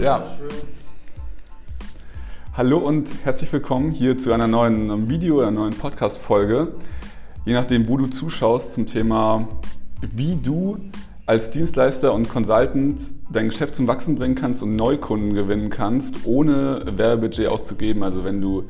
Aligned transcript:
Ja. 0.00 0.22
Hallo 2.54 2.78
und 2.78 3.10
herzlich 3.24 3.52
willkommen 3.52 3.90
hier 3.90 4.16
zu 4.16 4.32
einer 4.32 4.46
neuen 4.46 5.10
Video- 5.10 5.38
oder 5.38 5.50
neuen 5.50 5.74
Podcast-Folge. 5.74 6.68
Je 7.44 7.52
nachdem, 7.52 7.88
wo 7.88 7.96
du 7.96 8.06
zuschaust, 8.06 8.74
zum 8.74 8.86
Thema, 8.86 9.48
wie 10.00 10.36
du 10.36 10.78
als 11.26 11.50
Dienstleister 11.50 12.14
und 12.14 12.28
Consultant 12.28 13.00
dein 13.32 13.48
Geschäft 13.48 13.74
zum 13.74 13.88
Wachsen 13.88 14.14
bringen 14.14 14.36
kannst 14.36 14.62
und 14.62 14.76
Neukunden 14.76 15.34
gewinnen 15.34 15.68
kannst, 15.68 16.24
ohne 16.24 16.80
Werbebudget 16.86 17.48
auszugeben. 17.48 18.04
Also 18.04 18.22
wenn 18.22 18.40
du 18.40 18.68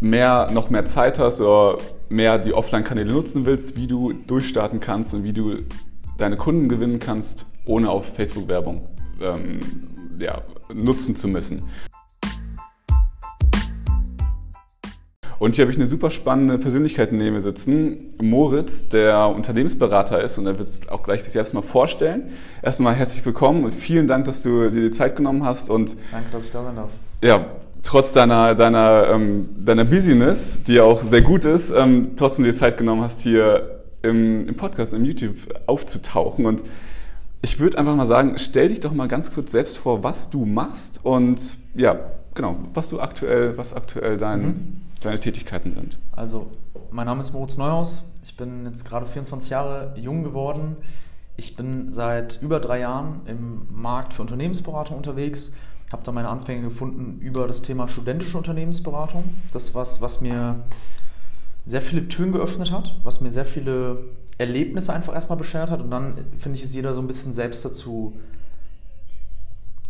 mehr, 0.00 0.50
noch 0.52 0.70
mehr 0.70 0.86
Zeit 0.86 1.18
hast 1.18 1.42
oder 1.42 1.76
mehr 2.08 2.38
die 2.38 2.54
Offline-Kanäle 2.54 3.12
nutzen 3.12 3.44
willst, 3.44 3.76
wie 3.76 3.86
du 3.86 4.14
durchstarten 4.14 4.80
kannst 4.80 5.12
und 5.12 5.22
wie 5.22 5.34
du 5.34 5.56
deine 6.16 6.38
Kunden 6.38 6.70
gewinnen 6.70 6.98
kannst, 6.98 7.44
ohne 7.66 7.90
auf 7.90 8.14
Facebook-Werbung 8.14 8.88
ähm, 9.20 9.60
ja, 10.20 10.42
nutzen 10.72 11.16
zu 11.16 11.28
müssen. 11.28 11.62
Und 15.40 15.54
hier 15.54 15.62
habe 15.62 15.72
ich 15.72 15.78
eine 15.78 15.86
super 15.86 16.10
spannende 16.10 16.58
Persönlichkeit 16.58 17.12
neben 17.12 17.34
mir 17.34 17.40
sitzen. 17.40 18.10
Moritz, 18.20 18.90
der 18.90 19.28
Unternehmensberater 19.28 20.22
ist 20.22 20.36
und 20.36 20.46
er 20.46 20.58
wird 20.58 20.90
auch 20.90 21.02
gleich 21.02 21.24
sich 21.24 21.32
selbst 21.32 21.54
mal 21.54 21.62
vorstellen. 21.62 22.24
Erstmal 22.62 22.94
herzlich 22.94 23.24
willkommen 23.24 23.64
und 23.64 23.72
vielen 23.72 24.06
Dank, 24.06 24.26
dass 24.26 24.42
du 24.42 24.68
dir 24.68 24.82
die 24.82 24.90
Zeit 24.90 25.16
genommen 25.16 25.42
hast. 25.42 25.70
Und 25.70 25.96
Danke, 26.10 26.26
dass 26.30 26.44
ich 26.44 26.50
da 26.50 26.62
sein 26.62 26.76
darf. 26.76 26.90
Ja, 27.22 27.46
trotz 27.82 28.12
deiner, 28.12 28.54
deiner, 28.54 29.08
ähm, 29.12 29.48
deiner 29.56 29.86
Business, 29.86 30.62
die 30.62 30.74
ja 30.74 30.82
auch 30.82 31.02
sehr 31.02 31.22
gut 31.22 31.46
ist, 31.46 31.70
ähm, 31.70 32.10
trotzdem 32.16 32.44
dir 32.44 32.50
die 32.50 32.58
Zeit 32.58 32.76
genommen 32.76 33.00
hast, 33.00 33.22
hier 33.22 33.80
im, 34.02 34.46
im 34.46 34.56
Podcast, 34.56 34.92
im 34.92 35.06
YouTube 35.06 35.36
aufzutauchen. 35.66 36.44
Und 36.44 36.62
ich 37.42 37.58
würde 37.58 37.78
einfach 37.78 37.96
mal 37.96 38.06
sagen, 38.06 38.38
stell 38.38 38.68
dich 38.68 38.80
doch 38.80 38.92
mal 38.92 39.08
ganz 39.08 39.32
kurz 39.32 39.52
selbst 39.52 39.78
vor, 39.78 40.02
was 40.02 40.30
du 40.30 40.44
machst 40.44 41.04
und 41.04 41.56
ja, 41.74 41.98
genau, 42.34 42.56
was 42.74 42.88
du 42.90 43.00
aktuell, 43.00 43.56
was 43.56 43.72
aktuell 43.72 44.16
dein, 44.16 44.42
mhm. 44.42 44.72
deine 45.00 45.18
Tätigkeiten 45.18 45.72
sind. 45.72 45.98
Also, 46.12 46.50
mein 46.90 47.06
Name 47.06 47.20
ist 47.20 47.32
Moritz 47.32 47.56
Neuhaus. 47.56 48.02
Ich 48.22 48.36
bin 48.36 48.66
jetzt 48.66 48.84
gerade 48.84 49.06
24 49.06 49.50
Jahre 49.50 49.94
jung 49.96 50.22
geworden. 50.22 50.76
Ich 51.36 51.56
bin 51.56 51.90
seit 51.92 52.42
über 52.42 52.60
drei 52.60 52.80
Jahren 52.80 53.22
im 53.26 53.66
Markt 53.70 54.12
für 54.12 54.22
Unternehmensberatung 54.22 54.98
unterwegs. 54.98 55.52
Habe 55.90 56.02
da 56.04 56.12
meine 56.12 56.28
Anfänge 56.28 56.62
gefunden 56.62 57.18
über 57.20 57.46
das 57.46 57.62
Thema 57.62 57.88
studentische 57.88 58.36
Unternehmensberatung. 58.36 59.24
Das 59.52 59.74
was, 59.74 60.02
was 60.02 60.20
mir 60.20 60.60
sehr 61.66 61.80
viele 61.80 62.08
Türen 62.08 62.32
geöffnet 62.32 62.70
hat, 62.70 62.96
was 63.04 63.20
mir 63.20 63.30
sehr 63.30 63.46
viele 63.46 63.98
Erlebnisse 64.40 64.92
einfach 64.92 65.14
erstmal 65.14 65.38
beschert 65.38 65.70
hat 65.70 65.82
und 65.82 65.90
dann 65.90 66.14
finde 66.38 66.56
ich, 66.56 66.64
ist 66.64 66.74
jeder 66.74 66.94
so 66.94 67.00
ein 67.00 67.06
bisschen 67.06 67.32
selbst 67.34 67.62
dazu, 67.64 68.14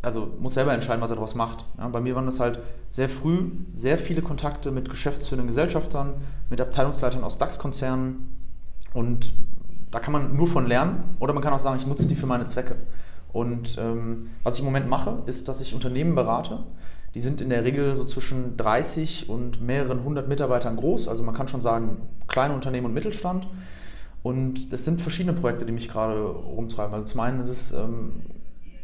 also 0.03 0.29
muss 0.41 0.55
selber 0.55 0.73
entscheiden, 0.73 1.01
was 1.01 1.11
er 1.11 1.17
daraus 1.17 1.37
macht. 1.37 1.65
Ja, 1.79 1.89
bei 1.89 2.01
mir 2.01 2.17
waren 2.17 2.27
das 2.27 2.41
halt 2.41 2.59
sehr 2.91 3.09
früh 3.09 3.51
sehr 3.75 3.97
viele 3.97 4.23
Kontakte 4.23 4.73
mit 4.73 4.91
geschäftsführenden 4.91 5.47
Gesellschaftern, 5.47 6.15
mit 6.51 6.61
Abteilungsleitern 6.61 7.23
aus 7.23 7.39
DAX-Konzernen 7.39 8.37
und 8.93 9.33
da 9.93 10.01
kann 10.01 10.13
man 10.13 10.37
nur 10.37 10.49
von 10.49 10.67
lernen 10.67 11.17
oder 11.21 11.33
man 11.33 11.43
kann 11.43 11.53
auch 11.53 11.59
sagen, 11.61 11.79
ich 11.79 11.87
nutze 11.87 12.09
die 12.09 12.17
für 12.17 12.27
meine 12.27 12.45
Zwecke. 12.45 12.77
Und 13.33 13.79
ähm, 13.79 14.31
was 14.43 14.55
ich 14.55 14.61
im 14.61 14.67
Moment 14.67 14.89
mache, 14.89 15.23
ist, 15.27 15.49
dass 15.49 15.61
ich 15.61 15.75
Unternehmen 15.75 16.17
berate. 16.17 16.65
Die 17.15 17.21
sind 17.21 17.41
in 17.41 17.51
der 17.51 17.63
Regel 17.63 17.95
so 17.95 18.05
zwischen 18.05 18.57
30 18.57 19.29
und 19.29 19.61
mehreren 19.61 20.03
hundert 20.03 20.29
Mitarbeitern 20.29 20.77
groß. 20.77 21.07
Also 21.07 21.23
man 21.23 21.35
kann 21.35 21.49
schon 21.49 21.61
sagen, 21.61 22.09
kleine 22.29 22.55
Unternehmen 22.55 22.87
und 22.87 22.95
Mittelstand. 22.95 23.47
Und 24.23 24.73
es 24.73 24.85
sind 24.85 25.01
verschiedene 25.01 25.39
Projekte, 25.39 25.65
die 25.65 25.73
mich 25.73 25.89
gerade 25.89 26.21
rumtreiben. 26.21 26.95
Also 26.95 27.07
zum 27.07 27.21
einen 27.21 27.41
ist 27.41 27.49
es 27.49 27.73
ähm, 27.73 28.23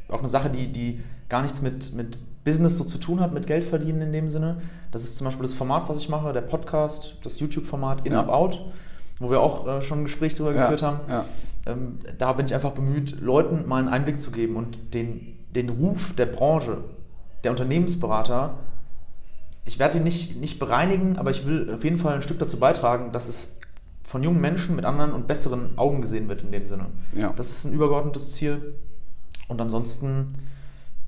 auch 0.08 0.20
eine 0.20 0.28
Sache, 0.28 0.48
die, 0.48 0.72
die 0.72 1.00
gar 1.28 1.42
nichts 1.42 1.60
mit, 1.60 1.94
mit 1.94 2.18
Business 2.44 2.78
so 2.78 2.84
zu 2.84 2.98
tun 2.98 3.20
hat, 3.20 3.34
mit 3.34 3.46
Geld 3.46 3.64
verdienen 3.64 4.00
in 4.00 4.12
dem 4.12 4.28
Sinne. 4.28 4.62
Das 4.92 5.02
ist 5.02 5.18
zum 5.18 5.26
Beispiel 5.26 5.42
das 5.42 5.54
Format, 5.54 5.88
was 5.88 5.98
ich 5.98 6.08
mache, 6.08 6.32
der 6.32 6.40
Podcast, 6.40 7.16
das 7.22 7.40
YouTube-Format 7.40 8.06
In 8.06 8.12
ja. 8.12 8.20
Up 8.20 8.28
Out, 8.28 8.64
wo 9.18 9.30
wir 9.30 9.40
auch 9.40 9.66
äh, 9.66 9.82
schon 9.82 10.00
ein 10.00 10.04
Gespräch 10.04 10.34
darüber 10.34 10.54
ja. 10.54 10.62
geführt 10.62 10.82
haben. 10.82 11.00
Ja. 11.08 11.24
Ähm, 11.66 11.98
da 12.18 12.32
bin 12.32 12.46
ich 12.46 12.54
einfach 12.54 12.72
bemüht, 12.72 13.20
Leuten 13.20 13.68
mal 13.68 13.78
einen 13.78 13.88
Einblick 13.88 14.18
zu 14.18 14.30
geben 14.30 14.56
und 14.56 14.94
den, 14.94 15.36
den 15.54 15.68
Ruf 15.68 16.14
der 16.14 16.26
Branche, 16.26 16.78
der 17.42 17.50
Unternehmensberater, 17.50 18.54
ich 19.66 19.80
werde 19.80 19.98
ihn 19.98 20.04
nicht, 20.04 20.36
nicht 20.36 20.60
bereinigen, 20.60 21.18
aber 21.18 21.32
ich 21.32 21.44
will 21.44 21.72
auf 21.74 21.82
jeden 21.82 21.98
Fall 21.98 22.14
ein 22.14 22.22
Stück 22.22 22.38
dazu 22.38 22.58
beitragen, 22.58 23.10
dass 23.10 23.28
es 23.28 23.55
von 24.06 24.22
jungen 24.22 24.40
Menschen 24.40 24.76
mit 24.76 24.84
anderen 24.84 25.12
und 25.12 25.26
besseren 25.26 25.76
Augen 25.76 26.00
gesehen 26.00 26.28
wird 26.28 26.42
in 26.42 26.52
dem 26.52 26.64
Sinne. 26.66 26.86
Ja. 27.12 27.32
Das 27.32 27.50
ist 27.50 27.64
ein 27.64 27.72
übergeordnetes 27.72 28.34
Ziel. 28.34 28.74
Und 29.48 29.60
ansonsten, 29.60 30.34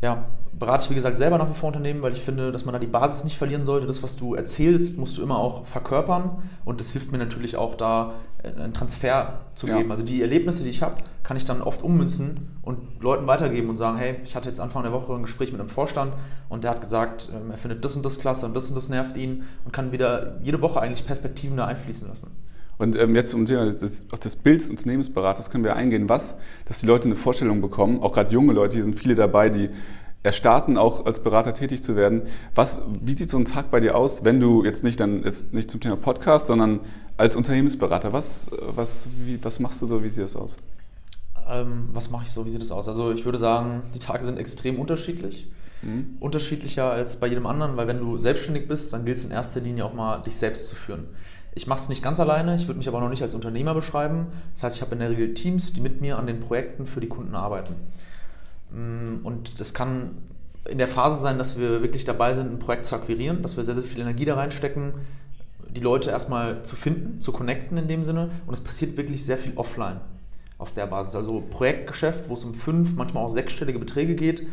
ja, 0.02 0.24
berate 0.52 0.84
ich 0.84 0.90
wie 0.90 0.96
gesagt 0.96 1.16
selber 1.16 1.38
nach 1.38 1.48
wie 1.48 1.54
vor 1.54 1.68
Unternehmen, 1.68 2.02
weil 2.02 2.10
ich 2.10 2.22
finde, 2.22 2.50
dass 2.50 2.64
man 2.64 2.72
da 2.72 2.80
die 2.80 2.88
Basis 2.88 3.22
nicht 3.22 3.38
verlieren 3.38 3.64
sollte. 3.64 3.86
Das, 3.86 4.02
was 4.02 4.16
du 4.16 4.34
erzählst, 4.34 4.98
musst 4.98 5.16
du 5.16 5.22
immer 5.22 5.38
auch 5.38 5.64
verkörpern. 5.64 6.42
Und 6.64 6.80
das 6.80 6.90
hilft 6.90 7.12
mir 7.12 7.18
natürlich 7.18 7.56
auch 7.56 7.76
da, 7.76 8.14
äh, 8.42 8.48
einen 8.48 8.74
Transfer 8.74 9.42
zu 9.54 9.68
ja. 9.68 9.76
geben. 9.78 9.92
Also 9.92 10.02
die 10.02 10.20
Erlebnisse, 10.20 10.64
die 10.64 10.70
ich 10.70 10.82
habe, 10.82 10.96
kann 11.22 11.36
ich 11.36 11.44
dann 11.44 11.62
oft 11.62 11.84
ummünzen 11.84 12.58
und 12.62 13.00
Leuten 13.00 13.28
weitergeben 13.28 13.68
und 13.68 13.76
sagen, 13.76 13.96
hey, 13.96 14.16
ich 14.24 14.34
hatte 14.34 14.48
jetzt 14.48 14.58
Anfang 14.58 14.82
der 14.82 14.90
Woche 14.92 15.14
ein 15.14 15.22
Gespräch 15.22 15.52
mit 15.52 15.60
einem 15.60 15.70
Vorstand 15.70 16.14
und 16.48 16.64
der 16.64 16.72
hat 16.72 16.80
gesagt, 16.80 17.28
ähm, 17.32 17.52
er 17.52 17.58
findet 17.58 17.84
das 17.84 17.94
und 17.94 18.04
das 18.04 18.18
klasse 18.18 18.44
und 18.44 18.56
das 18.56 18.68
und 18.68 18.74
das 18.74 18.88
nervt 18.88 19.16
ihn 19.16 19.44
und 19.64 19.72
kann 19.72 19.92
wieder 19.92 20.40
jede 20.42 20.60
Woche 20.60 20.80
eigentlich 20.80 21.06
Perspektiven 21.06 21.56
da 21.56 21.66
einfließen 21.66 22.08
lassen. 22.08 22.32
Und 22.78 22.96
ähm, 22.96 23.14
jetzt 23.14 23.34
um 23.34 23.44
das, 23.44 24.06
auf 24.12 24.20
das 24.20 24.36
Bild 24.36 24.60
des 24.60 24.70
Unternehmensberaters 24.70 25.50
können 25.50 25.64
wir 25.64 25.74
eingehen, 25.74 26.08
was, 26.08 26.36
dass 26.64 26.80
die 26.80 26.86
Leute 26.86 27.06
eine 27.06 27.16
Vorstellung 27.16 27.60
bekommen, 27.60 28.00
auch 28.00 28.12
gerade 28.12 28.32
junge 28.32 28.52
Leute, 28.52 28.76
hier 28.76 28.84
sind 28.84 28.94
viele 28.94 29.16
dabei, 29.16 29.50
die 29.50 29.68
erstarten, 30.22 30.76
auch 30.76 31.06
als 31.06 31.20
Berater 31.20 31.54
tätig 31.54 31.82
zu 31.82 31.96
werden. 31.96 32.22
Was, 32.54 32.82
wie 33.00 33.16
sieht 33.16 33.30
so 33.30 33.38
ein 33.38 33.44
Tag 33.44 33.70
bei 33.70 33.80
dir 33.80 33.96
aus, 33.96 34.24
wenn 34.24 34.40
du 34.40 34.64
jetzt 34.64 34.84
nicht 34.84 35.00
dann 35.00 35.22
jetzt 35.22 35.52
nicht 35.52 35.70
zum 35.70 35.80
Thema 35.80 35.96
Podcast, 35.96 36.46
sondern 36.46 36.80
als 37.16 37.36
Unternehmensberater? 37.36 38.12
Was, 38.12 38.48
was, 38.74 39.06
wie, 39.24 39.38
was 39.42 39.60
machst 39.60 39.82
du 39.82 39.86
so? 39.86 40.02
Wie 40.02 40.08
sieht 40.08 40.24
das 40.24 40.36
aus? 40.36 40.58
Ähm, 41.48 41.88
was 41.92 42.10
mache 42.10 42.24
ich 42.24 42.30
so? 42.30 42.44
Wie 42.44 42.50
sieht 42.50 42.62
das 42.62 42.70
aus? 42.70 42.88
Also 42.88 43.12
ich 43.12 43.24
würde 43.24 43.38
sagen, 43.38 43.82
die 43.94 43.98
Tage 43.98 44.24
sind 44.24 44.38
extrem 44.38 44.78
unterschiedlich. 44.78 45.50
Mhm. 45.82 46.16
Unterschiedlicher 46.18 46.90
als 46.90 47.16
bei 47.16 47.28
jedem 47.28 47.46
anderen, 47.46 47.76
weil 47.76 47.86
wenn 47.86 48.00
du 48.00 48.18
selbstständig 48.18 48.66
bist, 48.66 48.92
dann 48.92 49.04
gilt 49.04 49.18
es 49.18 49.24
in 49.24 49.30
erster 49.30 49.60
Linie 49.60 49.84
auch 49.84 49.94
mal, 49.94 50.18
dich 50.18 50.34
selbst 50.34 50.68
zu 50.68 50.76
führen. 50.76 51.06
Ich 51.58 51.66
mache 51.66 51.80
es 51.80 51.88
nicht 51.88 52.04
ganz 52.04 52.20
alleine, 52.20 52.54
ich 52.54 52.68
würde 52.68 52.78
mich 52.78 52.86
aber 52.86 53.00
noch 53.00 53.08
nicht 53.08 53.20
als 53.20 53.34
Unternehmer 53.34 53.74
beschreiben. 53.74 54.28
Das 54.54 54.62
heißt, 54.62 54.76
ich 54.76 54.82
habe 54.82 54.92
in 54.92 55.00
der 55.00 55.10
Regel 55.10 55.34
Teams, 55.34 55.72
die 55.72 55.80
mit 55.80 56.00
mir 56.00 56.16
an 56.16 56.28
den 56.28 56.38
Projekten 56.38 56.86
für 56.86 57.00
die 57.00 57.08
Kunden 57.08 57.34
arbeiten. 57.34 57.74
Mm, 58.70 59.26
und 59.26 59.58
das 59.58 59.74
kann 59.74 60.18
in 60.68 60.78
der 60.78 60.86
Phase 60.86 61.20
sein, 61.20 61.36
dass 61.36 61.58
wir 61.58 61.82
wirklich 61.82 62.04
dabei 62.04 62.36
sind, 62.36 62.52
ein 62.52 62.60
Projekt 62.60 62.84
zu 62.84 62.94
akquirieren, 62.94 63.42
dass 63.42 63.56
wir 63.56 63.64
sehr, 63.64 63.74
sehr 63.74 63.82
viel 63.82 63.98
Energie 63.98 64.24
da 64.24 64.36
reinstecken, 64.36 64.92
die 65.68 65.80
Leute 65.80 66.10
erstmal 66.10 66.62
zu 66.62 66.76
finden, 66.76 67.20
zu 67.20 67.32
connecten 67.32 67.76
in 67.76 67.88
dem 67.88 68.04
Sinne. 68.04 68.30
Und 68.46 68.54
es 68.54 68.60
passiert 68.60 68.96
wirklich 68.96 69.24
sehr 69.24 69.36
viel 69.36 69.54
offline 69.56 70.00
auf 70.58 70.74
der 70.74 70.86
Basis. 70.86 71.16
Also 71.16 71.42
Projektgeschäft, 71.50 72.28
wo 72.28 72.34
es 72.34 72.44
um 72.44 72.54
fünf, 72.54 72.94
manchmal 72.94 73.24
auch 73.24 73.30
sechsstellige 73.30 73.80
Beträge 73.80 74.14
geht, 74.14 74.46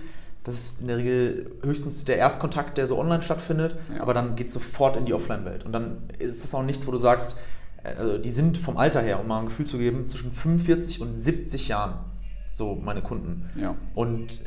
das 0.45 0.56
ist 0.56 0.81
in 0.81 0.88
der 0.88 0.97
Regel 0.97 1.51
höchstens 1.63 2.06
der 2.06 2.17
Erstkontakt, 2.17 2.78
der 2.78 2.85
so 2.85 2.97
online 2.97 3.23
stattfindet, 3.23 3.75
ja. 3.94 4.01
aber 4.01 4.13
dann 4.13 4.35
geht 4.35 4.47
es 4.47 4.53
sofort 4.53 4.95
in 4.95 5.06
die 5.06 5.13
Offline-Welt. 5.13 5.66
Und 5.66 5.73
dann 5.73 6.03
ist 6.19 6.44
das 6.44 6.53
auch 6.53 6.63
nichts, 6.63 6.85
wo 6.85 6.91
du 6.91 6.97
sagst, 6.97 7.38
also 7.83 8.17
die 8.19 8.29
sind 8.29 8.57
vom 8.57 8.78
Alter 8.78 9.01
her, 9.01 9.19
um 9.19 9.28
mal 9.28 9.39
ein 9.39 9.47
Gefühl 9.47 9.66
zu 9.66 9.79
geben, 9.79 10.07
zwischen 10.07 10.31
45 10.31 11.01
und 11.01 11.17
70 11.17 11.67
Jahren, 11.67 11.95
so 12.51 12.75
meine 12.75 13.01
Kunden. 13.01 13.50
Ja. 13.59 13.75
Und 13.95 14.41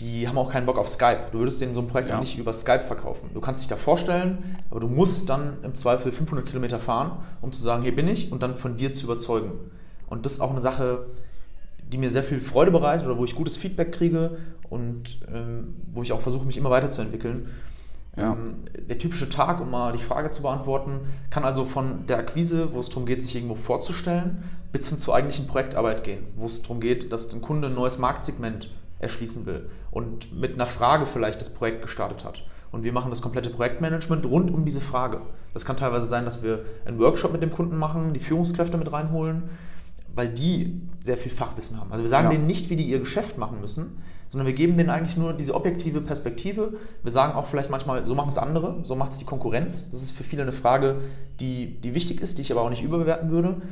die 0.00 0.26
haben 0.26 0.38
auch 0.38 0.50
keinen 0.50 0.64
Bock 0.64 0.78
auf 0.78 0.88
Skype. 0.88 1.26
Du 1.32 1.38
würdest 1.40 1.60
denen 1.60 1.74
so 1.74 1.80
ein 1.80 1.86
Projekt 1.86 2.08
ja. 2.08 2.18
nicht 2.18 2.38
über 2.38 2.54
Skype 2.54 2.82
verkaufen. 2.82 3.28
Du 3.34 3.40
kannst 3.40 3.60
dich 3.60 3.68
da 3.68 3.76
vorstellen, 3.76 4.56
aber 4.70 4.80
du 4.80 4.88
musst 4.88 5.28
dann 5.28 5.58
im 5.62 5.74
Zweifel 5.74 6.12
500 6.12 6.46
Kilometer 6.46 6.78
fahren, 6.78 7.18
um 7.42 7.52
zu 7.52 7.62
sagen, 7.62 7.82
hier 7.82 7.94
bin 7.94 8.08
ich 8.08 8.32
und 8.32 8.42
dann 8.42 8.56
von 8.56 8.78
dir 8.78 8.94
zu 8.94 9.04
überzeugen. 9.04 9.52
Und 10.08 10.24
das 10.24 10.32
ist 10.32 10.40
auch 10.40 10.50
eine 10.50 10.62
Sache, 10.62 11.06
die 11.92 11.98
mir 11.98 12.10
sehr 12.10 12.22
viel 12.22 12.40
Freude 12.40 12.70
bereitet 12.70 13.06
oder 13.06 13.18
wo 13.18 13.24
ich 13.24 13.34
gutes 13.34 13.56
Feedback 13.56 13.92
kriege 13.92 14.38
und 14.68 15.20
ähm, 15.32 15.74
wo 15.92 16.02
ich 16.02 16.12
auch 16.12 16.20
versuche, 16.20 16.46
mich 16.46 16.56
immer 16.56 16.70
weiterzuentwickeln. 16.70 17.48
Ja. 18.16 18.32
Ähm, 18.32 18.64
der 18.88 18.98
typische 18.98 19.28
Tag, 19.28 19.60
um 19.60 19.70
mal 19.70 19.92
die 19.92 20.02
Frage 20.02 20.30
zu 20.30 20.42
beantworten, 20.42 21.00
kann 21.30 21.44
also 21.44 21.64
von 21.64 22.06
der 22.06 22.18
Akquise, 22.18 22.72
wo 22.72 22.80
es 22.80 22.88
darum 22.88 23.06
geht, 23.06 23.22
sich 23.22 23.34
irgendwo 23.34 23.54
vorzustellen, 23.54 24.44
bis 24.72 24.88
hin 24.88 24.98
zur 24.98 25.14
eigentlichen 25.14 25.46
Projektarbeit 25.46 26.04
gehen, 26.04 26.24
wo 26.36 26.46
es 26.46 26.62
darum 26.62 26.80
geht, 26.80 27.12
dass 27.12 27.32
ein 27.32 27.40
Kunde 27.40 27.68
ein 27.68 27.74
neues 27.74 27.98
Marktsegment 27.98 28.70
erschließen 29.00 29.46
will 29.46 29.70
und 29.90 30.38
mit 30.38 30.54
einer 30.54 30.66
Frage 30.66 31.06
vielleicht 31.06 31.40
das 31.40 31.50
Projekt 31.50 31.82
gestartet 31.82 32.24
hat. 32.24 32.44
Und 32.70 32.84
wir 32.84 32.92
machen 32.92 33.10
das 33.10 33.20
komplette 33.20 33.50
Projektmanagement 33.50 34.24
rund 34.26 34.52
um 34.52 34.64
diese 34.64 34.80
Frage. 34.80 35.22
Das 35.54 35.64
kann 35.64 35.76
teilweise 35.76 36.06
sein, 36.06 36.24
dass 36.24 36.44
wir 36.44 36.64
einen 36.84 37.00
Workshop 37.00 37.32
mit 37.32 37.42
dem 37.42 37.50
Kunden 37.50 37.76
machen, 37.76 38.12
die 38.12 38.20
Führungskräfte 38.20 38.78
mit 38.78 38.92
reinholen 38.92 39.50
weil 40.20 40.28
die 40.28 40.78
sehr 41.00 41.16
viel 41.16 41.32
Fachwissen 41.32 41.80
haben. 41.80 41.90
Also 41.90 42.04
wir 42.04 42.10
sagen 42.10 42.26
ja. 42.26 42.32
denen 42.32 42.46
nicht, 42.46 42.68
wie 42.68 42.76
die 42.76 42.84
ihr 42.84 42.98
Geschäft 42.98 43.38
machen 43.38 43.58
müssen, 43.58 44.02
sondern 44.28 44.46
wir 44.46 44.52
geben 44.52 44.76
denen 44.76 44.90
eigentlich 44.90 45.16
nur 45.16 45.32
diese 45.32 45.54
objektive 45.54 46.02
Perspektive. 46.02 46.74
Wir 47.02 47.10
sagen 47.10 47.32
auch 47.32 47.46
vielleicht 47.46 47.70
manchmal, 47.70 48.04
so 48.04 48.14
machen 48.14 48.28
es 48.28 48.36
andere, 48.36 48.80
so 48.82 48.96
macht 48.96 49.12
es 49.12 49.18
die 49.18 49.24
Konkurrenz. 49.24 49.88
Das 49.88 50.02
ist 50.02 50.10
für 50.10 50.22
viele 50.22 50.42
eine 50.42 50.52
Frage, 50.52 50.96
die, 51.40 51.80
die 51.80 51.94
wichtig 51.94 52.20
ist, 52.20 52.36
die 52.36 52.42
ich 52.42 52.52
aber 52.52 52.60
auch 52.60 52.68
nicht 52.68 52.82
überbewerten 52.82 53.30
würde. 53.30 53.62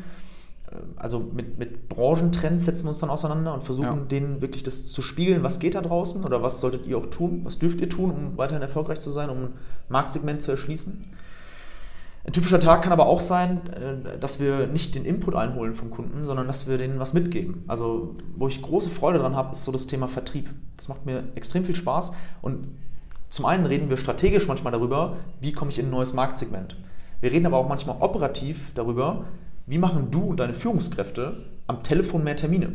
also 0.97 1.21
mit, 1.21 1.59
mit 1.59 1.91
Branchentrends 1.91 2.65
setzen 2.65 2.85
wir 2.85 2.89
uns 2.89 2.99
dann 2.99 3.11
auseinander 3.11 3.53
und 3.53 3.63
versuchen 3.63 3.87
Ja. 3.87 4.05
denen 4.11 4.41
wirklich 4.41 4.63
das 4.63 4.89
zu 4.89 5.03
spiegeln, 5.03 5.43
was 5.43 5.59
geht 5.59 5.75
da 5.75 5.83
draußen 5.83 6.25
oder 6.25 6.43
was 6.43 6.61
solltet 6.63 6.87
ihr 6.87 6.97
auch 6.97 7.07
tun, 7.11 7.41
was 7.45 7.59
dürft 7.59 7.83
ihr 7.83 7.91
tun, 7.91 8.11
um 8.11 8.39
weiterhin 8.39 8.63
erfolgreich 8.63 9.01
zu 9.01 9.11
sein, 9.11 9.29
um 9.29 9.39
ein 9.45 9.53
Marktsegment 9.91 10.41
zu 10.41 10.51
erschließen. 10.51 11.05
Ein 12.29 12.33
typischer 12.33 12.61
Tag 12.61 12.83
kann 12.83 12.93
aber 12.93 13.07
auch 13.07 13.21
sein, 13.23 13.63
äh, 13.73 14.19
dass 14.19 14.39
wir 14.39 14.67
nicht 14.67 14.95
den 14.95 15.07
Input 15.07 15.35
einholen 15.35 15.73
vom 15.73 15.89
Kunden, 15.89 16.27
sondern 16.27 16.47
dass 16.47 16.69
wir 16.69 16.77
denen 16.77 16.99
was 16.99 17.15
mitgeben. 17.15 17.65
Also, 17.69 18.17
wo 18.37 18.49
ich 18.49 18.61
große 18.61 18.91
Freude 18.91 19.19
dran 19.19 19.35
habe, 19.35 19.53
ist 19.53 19.65
so 19.65 19.73
das 19.73 19.87
Thema 19.87 20.09
Vertrieb. 20.09 20.51
Das 20.77 20.89
macht 20.89 21.07
mir 21.07 21.25
extrem 21.37 21.65
viel 21.65 21.75
Spaß. 21.75 22.13
Und 22.43 22.69
zum 23.31 23.47
einen 23.47 23.65
reden 23.65 23.89
wir 23.89 23.97
strategisch 23.97 24.47
manchmal 24.47 24.75
darüber, 24.75 25.17
wie 25.41 25.53
komme 25.53 25.71
ich 25.71 25.79
in 25.79 25.87
ein 25.87 25.91
neues 25.91 26.13
Marktsegment. 26.13 26.77
Wir 27.23 27.33
reden 27.33 27.47
aber 27.47 27.57
auch 27.57 27.67
manchmal 27.67 27.97
operativ 28.01 28.73
darüber, 28.75 29.25
wie 29.65 29.79
machen 29.79 30.11
du 30.11 30.21
und 30.21 30.39
deine 30.39 30.53
Führungskräfte 30.53 31.47
am 31.67 31.83
Telefon 31.83 32.25
mehr 32.25 32.37
Termine? 32.37 32.75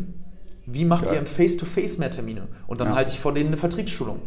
Wie 0.66 0.84
macht 0.84 1.06
Geil. 1.06 1.14
ihr 1.14 1.20
im 1.20 1.28
Face-to-Face 1.28 2.00
mehr 2.00 2.10
Termine? 2.10 2.48
Und 2.66 2.82
dann 2.82 2.88
Ja. 2.88 2.96
halte 2.96 3.14
ich 3.14 3.20
vor 3.20 3.36
denen 3.36 3.50
eine 3.50 3.58
Vertriebsschulung. 3.58 4.20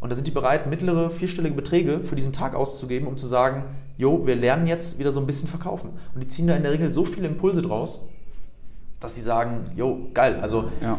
Und 0.00 0.10
da 0.10 0.14
sind 0.14 0.26
die 0.26 0.30
bereit, 0.32 0.68
mittlere 0.68 1.08
vierstellige 1.08 1.54
Beträge 1.54 2.00
für 2.00 2.16
diesen 2.16 2.34
Tag 2.34 2.54
auszugeben, 2.54 3.08
um 3.08 3.16
zu 3.16 3.26
sagen, 3.26 3.64
jo, 3.96 4.26
wir 4.26 4.36
lernen 4.36 4.66
jetzt 4.66 4.98
wieder 4.98 5.10
so 5.12 5.20
ein 5.20 5.26
bisschen 5.26 5.48
verkaufen. 5.48 5.90
Und 6.14 6.22
die 6.22 6.28
ziehen 6.28 6.46
da 6.46 6.56
in 6.56 6.62
der 6.62 6.72
Regel 6.72 6.90
so 6.90 7.04
viele 7.04 7.26
Impulse 7.28 7.62
draus, 7.62 8.00
dass 9.00 9.14
sie 9.14 9.20
sagen, 9.20 9.64
jo, 9.76 10.08
geil. 10.14 10.38
Also 10.40 10.64
Ja. 10.80 10.98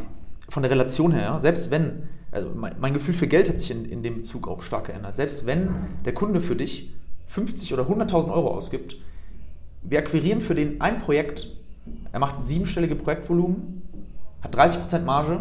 von 0.49 0.63
der 0.63 0.71
Relation 0.71 1.11
her, 1.11 1.39
selbst 1.41 1.71
wenn, 1.71 2.03
also 2.31 2.49
mein, 2.55 2.75
mein 2.79 2.93
Gefühl 2.93 3.13
für 3.13 3.27
Geld 3.27 3.49
hat 3.49 3.57
sich 3.57 3.71
in, 3.71 3.85
in 3.85 4.03
dem 4.03 4.15
Bezug 4.17 4.47
auch 4.47 4.61
stark 4.61 4.85
geändert. 4.87 5.15
Selbst 5.15 5.45
wenn 5.45 5.69
der 6.05 6.13
Kunde 6.13 6.39
für 6.41 6.55
dich 6.55 6.93
50 7.27 7.73
oder 7.73 7.83
100.000 7.83 8.31
Euro 8.31 8.49
ausgibt, 8.49 8.95
wir 9.81 9.99
akquirieren 9.99 10.41
für 10.41 10.55
den 10.55 10.81
ein 10.81 10.99
Projekt, 10.99 11.55
er 12.11 12.19
macht 12.19 12.43
siebenstellige 12.43 12.95
Projektvolumen, 12.95 13.81
hat 14.41 14.55
30% 14.55 14.99
Marge, 15.03 15.39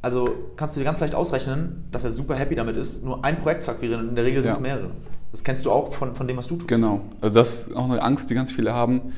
also 0.00 0.28
kannst 0.56 0.76
du 0.76 0.80
dir 0.80 0.84
ganz 0.84 1.00
leicht 1.00 1.14
ausrechnen, 1.14 1.84
dass 1.90 2.04
er 2.04 2.12
super 2.12 2.36
happy 2.36 2.54
damit 2.54 2.76
ist, 2.76 3.04
nur 3.04 3.24
ein 3.24 3.38
Projekt 3.40 3.62
zu 3.62 3.70
akquirieren 3.72 4.02
und 4.02 4.08
in 4.10 4.14
der 4.14 4.24
Regel 4.24 4.42
sind 4.42 4.52
es 4.52 4.56
Ja. 4.58 4.62
mehrere. 4.62 4.90
Das 5.32 5.44
kennst 5.44 5.64
du 5.66 5.70
auch 5.70 5.92
von, 5.92 6.14
von 6.14 6.26
dem, 6.26 6.36
was 6.36 6.46
du 6.48 6.56
tust. 6.56 6.68
Genau. 6.68 7.02
Also 7.20 7.34
das 7.34 7.68
ist 7.68 7.76
auch 7.76 7.84
eine 7.90 8.02
Angst, 8.02 8.30
die 8.30 8.34
ganz 8.34 8.50
viele 8.52 8.72
haben. 8.72 9.12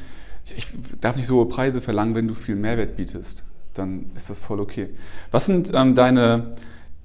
Ich 0.56 0.66
darf 1.00 1.16
nicht 1.16 1.26
so 1.26 1.36
hohe 1.36 1.46
Preise 1.46 1.80
verlangen, 1.80 2.14
wenn 2.14 2.26
du 2.26 2.34
viel 2.34 2.56
Mehrwert 2.56 2.96
bietest. 2.96 3.44
Dann 3.74 4.10
ist 4.16 4.28
das 4.30 4.38
voll 4.40 4.58
okay. 4.60 4.90
Was 5.30 5.46
sind 5.46 5.70
ähm, 5.72 5.94
deine, 5.94 6.52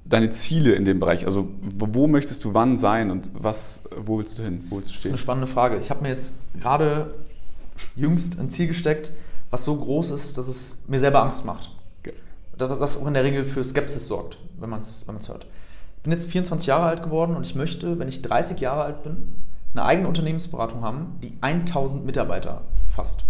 deine 0.04 0.30
Ziele 0.30 0.72
in 0.72 0.84
dem 0.84 0.98
Bereich? 0.98 1.24
Also 1.26 1.48
wo, 1.78 2.08
möchtest 2.08 2.44
du 2.44 2.54
wann 2.54 2.76
sein 2.78 3.10
und 3.12 3.30
was, 3.34 3.82
wo 3.96 4.18
willst 4.18 4.38
du 4.38 4.42
hin? 4.42 4.64
Wo 4.68 4.76
willst 4.76 4.88
du 4.88 4.92
Das 4.92 4.96
ist 4.96 5.00
stehen? 5.02 5.10
eine 5.12 5.18
spannende 5.18 5.46
Frage. 5.46 5.78
Ich 5.78 5.90
habe 5.90 6.02
mir 6.02 6.08
jetzt 6.08 6.34
gerade 6.58 7.14
jüngst 7.94 8.38
ein 8.40 8.50
Ziel 8.50 8.66
gesteckt, 8.66 9.12
was 9.50 9.64
so 9.64 9.76
groß 9.76 10.10
ist, 10.10 10.36
dass 10.38 10.48
es 10.48 10.78
mir 10.88 10.98
selber 10.98 11.22
Angst 11.22 11.44
macht. 11.44 11.70
Ge- 12.02 12.14
Das, 12.58 12.80
was 12.80 12.96
auch 12.96 13.06
in 13.06 13.14
der 13.14 13.22
Regel 13.22 13.44
für 13.44 13.62
Skepsis 13.62 14.08
sorgt, 14.08 14.38
wenn 14.58 14.70
man 14.70 14.80
es 14.80 15.04
wenn 15.06 15.14
man's 15.14 15.28
hört. 15.28 15.46
Ich 16.06 16.08
bin 16.08 16.16
jetzt 16.16 16.30
24 16.30 16.68
Jahre 16.68 16.84
alt 16.84 17.02
geworden 17.02 17.34
und 17.34 17.44
ich 17.44 17.56
möchte, 17.56 17.98
wenn 17.98 18.06
ich 18.06 18.22
30 18.22 18.60
Jahre 18.60 18.84
alt 18.84 19.02
bin, 19.02 19.34
eine 19.74 19.84
eigene 19.84 20.06
Unternehmensberatung 20.06 20.84
haben, 20.84 21.18
die 21.20 21.36
1000 21.40 22.06
Mitarbeiter 22.06 22.62
fasst. 22.94 23.24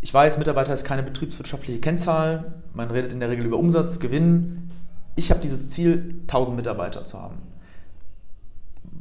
Ich 0.00 0.14
weiß, 0.14 0.38
Mitarbeiter 0.38 0.72
ist 0.72 0.84
keine 0.84 1.02
betriebswirtschaftliche 1.02 1.80
Kennzahl. 1.80 2.52
Man 2.74 2.92
redet 2.92 3.12
in 3.12 3.18
der 3.18 3.28
Regel 3.28 3.44
über 3.44 3.56
Umsatz, 3.56 3.98
Gewinn. 3.98 4.70
Ich 5.16 5.32
habe 5.32 5.40
dieses 5.40 5.70
Ziel, 5.70 6.14
1000 6.28 6.56
Mitarbeiter 6.56 7.02
zu 7.02 7.20
haben. 7.20 7.38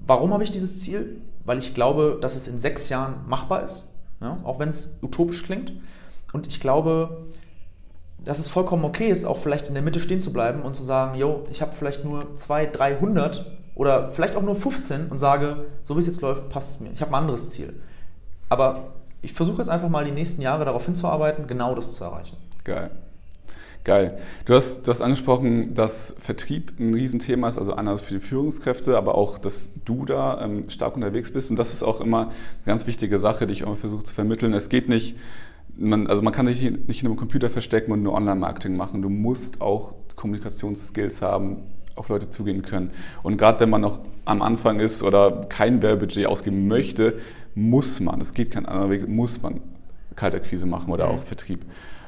Warum 0.07 0.33
habe 0.33 0.43
ich 0.43 0.49
dieses 0.49 0.79
Ziel? 0.79 1.21
Weil 1.45 1.59
ich 1.59 1.75
glaube, 1.75 2.17
dass 2.19 2.35
es 2.35 2.47
in 2.47 2.57
sechs 2.57 2.89
Jahren 2.89 3.17
machbar 3.27 3.65
ist, 3.65 3.85
ja, 4.19 4.39
auch 4.43 4.57
wenn 4.57 4.69
es 4.69 4.97
utopisch 5.03 5.43
klingt. 5.43 5.73
Und 6.33 6.47
ich 6.47 6.59
glaube, 6.59 7.27
dass 8.25 8.39
es 8.39 8.47
vollkommen 8.47 8.85
okay 8.85 9.09
ist, 9.09 9.25
auch 9.25 9.37
vielleicht 9.37 9.67
in 9.67 9.73
der 9.73 9.83
Mitte 9.83 9.99
stehen 9.99 10.19
zu 10.19 10.33
bleiben 10.33 10.61
und 10.61 10.75
zu 10.75 10.83
sagen, 10.83 11.17
yo, 11.17 11.45
ich 11.51 11.61
habe 11.61 11.71
vielleicht 11.73 12.03
nur 12.03 12.35
200, 12.35 12.77
300 12.77 13.51
oder 13.75 14.09
vielleicht 14.09 14.35
auch 14.35 14.41
nur 14.41 14.55
15 14.55 15.07
und 15.07 15.17
sage, 15.17 15.65
so 15.83 15.95
wie 15.95 15.99
es 15.99 16.05
jetzt 16.05 16.21
läuft, 16.21 16.49
passt 16.49 16.75
es 16.75 16.79
mir. 16.81 16.91
Ich 16.91 17.01
habe 17.01 17.11
ein 17.11 17.21
anderes 17.21 17.51
Ziel. 17.51 17.73
Aber 18.49 18.93
ich 19.21 19.33
versuche 19.33 19.59
jetzt 19.59 19.69
einfach 19.69 19.89
mal 19.89 20.05
die 20.05 20.11
nächsten 20.11 20.41
Jahre 20.41 20.65
darauf 20.65 20.85
hinzuarbeiten, 20.85 21.47
genau 21.47 21.75
das 21.75 21.95
zu 21.95 22.03
erreichen. 22.03 22.37
Geil. 22.63 22.91
Geil. 23.85 24.17
Du 24.45 24.53
hast, 24.53 24.85
du 24.85 24.91
hast 24.91 25.01
angesprochen, 25.01 25.73
dass 25.73 26.13
Vertrieb 26.19 26.73
ein 26.79 26.93
Riesenthema 26.93 27.47
ist, 27.47 27.57
also 27.57 27.73
anders 27.73 28.01
für 28.01 28.15
die 28.15 28.19
Führungskräfte, 28.19 28.97
aber 28.97 29.15
auch, 29.15 29.37
dass 29.37 29.71
du 29.85 30.05
da 30.05 30.41
ähm, 30.41 30.69
stark 30.69 30.95
unterwegs 30.95 31.31
bist. 31.31 31.49
Und 31.49 31.57
das 31.57 31.71
ist 31.71 31.81
auch 31.81 32.01
immer 32.01 32.23
eine 32.27 32.33
ganz 32.65 32.85
wichtige 32.87 33.17
Sache, 33.17 33.47
die 33.47 33.53
ich 33.53 33.63
auch 33.63 33.77
versuche 33.77 34.03
zu 34.03 34.13
vermitteln. 34.13 34.53
Es 34.53 34.67
geht 34.67 34.89
nicht, 34.89 35.15
man, 35.77 36.07
also 36.07 36.21
man 36.21 36.33
kann 36.33 36.45
sich 36.45 36.61
nicht 36.61 37.01
in 37.01 37.07
einem 37.07 37.15
Computer 37.17 37.49
verstecken 37.49 37.91
und 37.91 38.03
nur 38.03 38.13
Online-Marketing 38.13 38.75
machen. 38.75 39.01
Du 39.01 39.09
musst 39.09 39.61
auch 39.61 39.93
Kommunikationsskills 40.15 41.21
haben, 41.21 41.63
auf 41.95 42.09
Leute 42.09 42.29
zugehen 42.29 42.61
können. 42.61 42.91
Und 43.23 43.37
gerade 43.37 43.59
wenn 43.61 43.69
man 43.69 43.81
noch 43.81 43.99
am 44.25 44.41
Anfang 44.41 44.79
ist 44.79 45.03
oder 45.03 45.45
kein 45.49 45.81
Werbebudget 45.81 46.27
ausgeben 46.27 46.67
möchte, 46.67 47.19
muss 47.55 47.99
man, 47.99 48.21
es 48.21 48.33
geht 48.33 48.51
kein 48.51 48.65
anderer 48.65 48.89
Weg, 48.89 49.07
muss 49.07 49.41
man 49.41 49.61
Kaltakquise 50.15 50.65
machen 50.65 50.91
oder 50.91 51.07
Mhm. 51.07 51.11
auch 51.11 51.23
Vertrieb. 51.23 51.61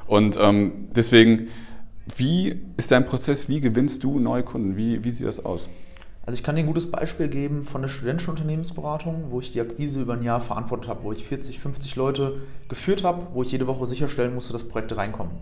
Und 0.06 0.36
ähm, 0.40 0.88
deswegen, 0.94 1.48
wie 2.16 2.56
ist 2.76 2.90
dein 2.90 3.04
Prozess? 3.04 3.48
Wie 3.48 3.60
gewinnst 3.60 4.04
du 4.04 4.18
neue 4.18 4.42
Kunden? 4.42 4.76
Wie, 4.76 5.04
wie 5.04 5.10
sieht 5.10 5.26
das 5.26 5.44
aus? 5.44 5.68
Also 6.24 6.36
ich 6.36 6.44
kann 6.44 6.54
dir 6.54 6.62
ein 6.62 6.68
gutes 6.68 6.90
Beispiel 6.90 7.28
geben 7.28 7.64
von 7.64 7.82
der 7.82 7.88
studentischen 7.88 8.30
Unternehmensberatung, 8.30 9.30
wo 9.30 9.40
ich 9.40 9.50
die 9.50 9.60
Akquise 9.60 10.00
über 10.00 10.12
ein 10.12 10.22
Jahr 10.22 10.40
verantwortet 10.40 10.88
habe, 10.88 11.02
wo 11.02 11.12
ich 11.12 11.26
40, 11.26 11.58
50 11.58 11.96
Leute 11.96 12.42
geführt 12.68 13.02
habe, 13.02 13.26
wo 13.32 13.42
ich 13.42 13.50
jede 13.50 13.66
Woche 13.66 13.86
sicherstellen 13.86 14.34
musste, 14.34 14.52
dass 14.52 14.68
Projekte 14.68 14.96
reinkommen. 14.96 15.32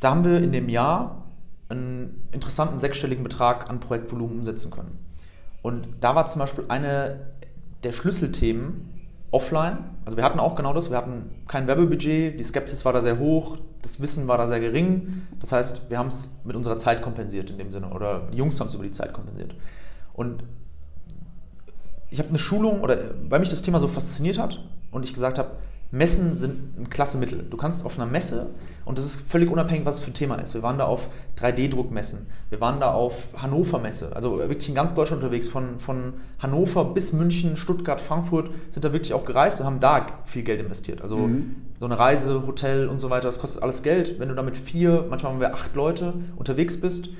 Da 0.00 0.10
haben 0.10 0.24
wir 0.24 0.42
in 0.42 0.50
dem 0.50 0.68
Jahr 0.68 1.26
einen 1.68 2.26
interessanten 2.32 2.78
sechsstelligen 2.78 3.22
Betrag 3.22 3.68
an 3.68 3.80
Projektvolumen 3.80 4.38
umsetzen 4.38 4.70
können. 4.70 4.98
Und 5.60 5.88
da 6.00 6.14
war 6.14 6.26
zum 6.26 6.40
Beispiel 6.40 6.64
eine 6.68 7.32
der 7.84 7.92
Schlüsselthemen 7.92 8.91
offline. 9.32 9.78
Also 10.04 10.16
wir 10.16 10.24
hatten 10.24 10.38
auch 10.38 10.54
genau 10.54 10.72
das, 10.72 10.90
wir 10.90 10.96
hatten 10.96 11.30
kein 11.48 11.66
Werbebudget, 11.66 12.38
die 12.38 12.44
Skepsis 12.44 12.84
war 12.84 12.92
da 12.92 13.02
sehr 13.02 13.18
hoch, 13.18 13.58
das 13.80 14.00
Wissen 14.00 14.28
war 14.28 14.38
da 14.38 14.46
sehr 14.46 14.60
gering. 14.60 15.26
Das 15.40 15.50
heißt, 15.52 15.90
wir 15.90 15.98
haben 15.98 16.08
es 16.08 16.30
mit 16.44 16.54
unserer 16.54 16.76
Zeit 16.76 17.02
kompensiert 17.02 17.50
in 17.50 17.58
dem 17.58 17.72
Sinne 17.72 17.88
oder 17.88 18.28
die 18.32 18.36
Jungs 18.36 18.60
haben 18.60 18.68
es 18.68 18.74
über 18.74 18.84
die 18.84 18.90
Zeit 18.90 19.12
kompensiert. 19.12 19.54
Und 20.12 20.44
ich 22.10 22.18
habe 22.18 22.28
eine 22.28 22.38
Schulung 22.38 22.82
oder 22.82 22.96
weil 23.28 23.40
mich 23.40 23.48
das 23.48 23.62
Thema 23.62 23.80
so 23.80 23.88
fasziniert 23.88 24.38
hat 24.38 24.62
und 24.90 25.02
ich 25.02 25.14
gesagt 25.14 25.38
habe, 25.38 25.52
Messen 25.92 26.34
sind 26.34 26.78
ein 26.80 26.88
klasse 26.90 27.18
Mittel. 27.18 27.44
Du 27.50 27.56
kannst 27.58 27.84
auf 27.84 27.98
einer 27.98 28.10
Messe, 28.10 28.50
und 28.86 28.96
das 28.96 29.04
ist 29.04 29.20
völlig 29.30 29.50
unabhängig, 29.50 29.84
was 29.84 29.96
es 29.96 30.00
für 30.00 30.10
ein 30.10 30.14
Thema 30.14 30.36
ist. 30.36 30.54
Wir 30.54 30.62
waren 30.62 30.78
da 30.78 30.86
auf 30.86 31.08
3D-Druckmessen, 31.38 32.26
wir 32.48 32.60
waren 32.62 32.80
da 32.80 32.92
auf 32.92 33.28
Hannover 33.36 33.78
Messe, 33.78 34.16
also 34.16 34.38
wirklich 34.38 34.68
in 34.70 34.74
ganz 34.74 34.94
Deutschland 34.94 35.22
unterwegs, 35.22 35.48
von, 35.48 35.78
von 35.78 36.14
Hannover 36.38 36.86
bis 36.86 37.12
München, 37.12 37.58
Stuttgart, 37.58 38.00
Frankfurt, 38.00 38.50
sind 38.70 38.84
da 38.86 38.92
wirklich 38.94 39.12
auch 39.12 39.26
gereist 39.26 39.60
und 39.60 39.66
haben 39.66 39.80
da 39.80 40.06
viel 40.24 40.42
Geld 40.42 40.60
investiert. 40.60 41.02
Also 41.02 41.18
Mhm. 41.18 41.56
so 41.78 41.84
eine 41.84 41.98
Reise, 41.98 42.46
Hotel 42.46 42.88
und 42.88 42.98
so 42.98 43.10
weiter, 43.10 43.28
das 43.28 43.38
kostet 43.38 43.62
alles 43.62 43.82
Geld. 43.82 44.18
Wenn 44.18 44.30
du 44.30 44.34
da 44.34 44.42
mit 44.42 44.56
vier, 44.56 45.06
manchmal 45.10 45.32
haben 45.32 45.40
wir 45.40 45.52
acht 45.52 45.74
Leute 45.74 46.14
unterwegs 46.36 46.80
bist, 46.80 47.10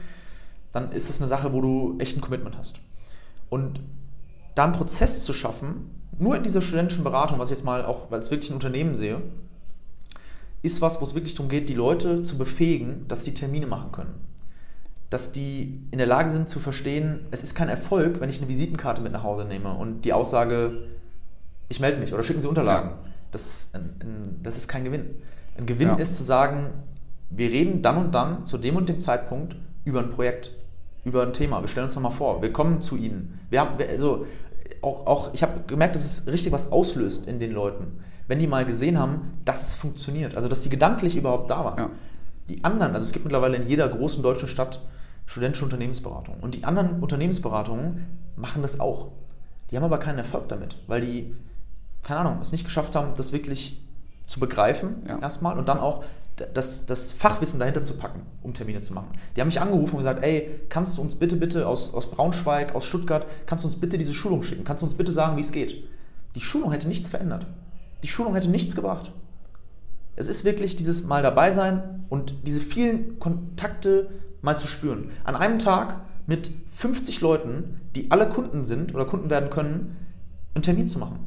dann 0.73 0.93
ist 0.93 1.11
das 1.11 1.21
eine 1.21 1.29
Sache, 1.29 1.52
wo 1.52 1.61
du 1.61 1.97
echt 1.99 2.17
ein 2.17 2.23
Commitment 2.23 2.57
hast. 2.57 2.76
Und 3.50 3.81
da 4.55 4.64
einen 4.64 4.73
Prozess 4.73 5.25
zu 5.25 5.35
schaffen, 5.35 5.91
nur 6.19 6.37
in 6.37 6.42
dieser 6.42 6.62
studentischen 6.62 7.04
Beratung, 7.04 7.38
was 7.38 7.49
ich 7.50 7.57
jetzt 7.57 7.64
mal 7.64 7.85
auch 7.85 8.11
als 8.11 8.31
wirklich 8.31 8.50
ein 8.50 8.54
Unternehmen 8.54 8.95
sehe, 8.95 9.21
ist 10.62 10.81
was, 10.81 11.00
wo 11.00 11.04
es 11.04 11.14
wirklich 11.14 11.35
darum 11.35 11.49
geht, 11.49 11.69
die 11.69 11.75
Leute 11.75 12.23
zu 12.23 12.38
befähigen, 12.38 13.07
dass 13.09 13.25
die 13.25 13.35
Termine 13.35 13.66
machen 13.66 13.90
können. 13.92 14.14
Dass 15.11 15.33
die 15.33 15.81
in 15.90 15.99
der 15.99 16.07
Lage 16.07 16.31
sind 16.31 16.49
zu 16.49 16.61
verstehen, 16.61 17.26
es 17.33 17.42
ist 17.42 17.54
kein 17.54 17.69
Erfolg, 17.69 18.21
wenn 18.21 18.31
ich 18.31 18.38
eine 18.38 18.49
Visitenkarte 18.49 19.02
mit 19.02 19.12
nach 19.12 19.25
Hause 19.25 19.45
nehme 19.45 19.75
und 19.75 20.02
die 20.04 20.12
Aussage, 20.12 20.88
ich 21.69 21.81
melde 21.81 21.99
mich 21.99 22.14
oder 22.14 22.23
schicken 22.23 22.40
Sie 22.40 22.49
Unterlagen. 22.49 22.92
Das, 23.31 23.47
ist 23.47 23.75
ein, 23.75 23.95
ein, 24.02 24.40
das 24.42 24.57
ist 24.57 24.69
kein 24.69 24.85
Gewinn. 24.85 25.11
Ein 25.59 25.66
Gewinn 25.66 25.88
Ja. 25.88 25.95
ist 25.97 26.16
zu 26.16 26.23
sagen, 26.23 26.71
wir 27.31 27.50
reden 27.50 27.83
dann 27.83 27.97
und 27.97 28.14
dann 28.14 28.47
zu 28.47 28.59
dem 28.59 28.76
und 28.76 28.88
dem 28.88 29.00
Zeitpunkt 29.00 29.57
über 29.85 30.00
ein 30.00 30.11
Projekt, 30.11 30.50
über 31.04 31.23
ein 31.23 31.33
Thema. 31.33 31.61
Wir 31.61 31.69
stellen 31.69 31.87
uns 31.87 31.95
nochmal 31.95 32.12
vor, 32.12 32.40
wir 32.42 32.52
kommen 32.52 32.81
zu 32.81 32.97
Ihnen. 32.97 33.40
Wir 33.50 33.61
haben, 33.61 33.78
wir, 33.78 33.88
also, 33.88 34.26
auch, 34.83 35.07
auch, 35.07 35.35
ich 35.35 35.42
habe 35.42 35.61
gemerkt, 35.66 35.95
dass 35.95 36.04
es 36.04 36.26
richtig 36.26 36.52
was 36.52 36.73
auslöst 36.73 37.26
in 37.26 37.38
den 37.38 37.52
Leuten, 37.52 37.87
wenn 38.28 38.38
die 38.38 38.47
mal 38.47 38.64
gesehen 38.64 38.99
haben, 38.99 39.38
dass 39.45 39.69
es 39.69 39.75
funktioniert. 39.75 40.35
Also, 40.37 40.49
dass 40.49 40.62
die 40.62 40.69
gedanklich 40.69 41.16
überhaupt 41.16 41.50
da 41.50 41.64
waren. 41.64 41.78
Ja. 41.78 41.90
Die 42.49 42.64
anderen, 42.64 42.95
also 42.95 43.07
es 43.07 43.12
gibt 43.12 43.25
mittlerweile 43.25 43.57
in 43.57 43.66
jeder 43.66 43.88
großen 43.88 44.23
deutschen 44.23 44.49
Stadt 44.49 44.81
studentische 45.26 45.64
Unternehmensberatung. 45.64 46.37
Und 46.40 46.54
die 46.54 46.64
anderen 46.64 47.00
Unternehmensberatungen 47.00 48.07
machen 48.37 48.62
das 48.62 48.81
auch. 48.81 49.12
Die 49.71 49.76
haben 49.76 49.85
aber 49.85 49.99
keinen 49.99 50.19
Erfolg 50.19 50.49
damit, 50.49 50.76
weil 50.87 51.00
die, 51.00 51.35
keine 52.02 52.21
Ahnung, 52.21 52.38
es 52.42 52.52
nicht 52.52 52.64
geschafft 52.64 52.95
haben, 52.95 53.14
das 53.16 53.33
wirklich 53.33 53.81
zu 54.26 54.40
begreifen 54.40 55.02
Ja. 55.09 55.19
erstmal 55.19 55.59
und 55.59 55.69
dann 55.69 55.78
auch 55.78 56.04
das, 56.37 56.87
das 56.87 57.12
Fachwissen 57.12 57.61
dahinter 57.61 57.83
zu 57.83 57.95
packen, 57.95 58.23
um 58.43 58.55
Termine 58.55 58.81
zu 58.81 58.93
machen. 58.95 59.09
Die 59.37 59.41
haben 59.41 59.49
mich 59.49 59.61
angerufen 59.61 59.93
und 59.93 59.99
gesagt, 59.99 60.23
ey, 60.25 60.61
kannst 60.69 60.97
du 60.97 61.03
uns 61.03 61.15
bitte, 61.15 61.37
bitte 61.37 61.67
aus, 61.67 61.93
aus 61.93 62.11
Braunschweig, 62.11 62.75
aus 62.75 62.85
Stuttgart, 62.85 63.27
kannst 63.47 63.65
du 63.65 63.69
uns 63.69 63.77
bitte 63.77 63.99
diese 63.99 64.15
Schulung 64.15 64.43
schicken? 64.43 64.65
Kannst 64.65 64.83
du 64.83 64.87
uns 64.87 64.95
bitte 64.95 65.12
sagen, 65.12 65.37
wie 65.37 65.43
es 65.43 65.53
geht? 65.53 65.85
Die 66.35 66.41
Schulung 66.41 66.73
hätte 66.73 66.89
nichts 66.89 67.09
verändert. 67.09 67.47
Die 68.03 68.09
Schulung 68.09 68.35
hätte 68.35 68.51
nichts 68.51 68.75
gebracht. 68.75 69.12
Es 70.17 70.29
ist 70.29 70.45
wirklich 70.45 70.77
dieses 70.77 71.05
Mal 71.05 71.23
dabei 71.23 71.51
sein 71.53 72.05
und 72.09 72.47
diese 72.47 72.61
vielen 72.61 73.19
Kontakte 73.19 74.11
mal 74.41 74.59
zu 74.59 74.67
spüren. 74.67 75.11
An 75.25 75.37
einem 75.37 75.59
Tag 75.59 76.01
mit 76.27 76.53
50 76.71 77.21
Leuten, 77.21 77.81
die 77.95 78.11
alle 78.11 78.29
Kunden 78.29 78.65
sind 78.65 78.95
oder 78.95 79.05
Kunden 79.05 79.31
werden 79.31 79.51
können, 79.51 79.97
einen 80.55 80.62
Termin 80.62 80.87
zu 80.87 80.99
machen. 80.99 81.21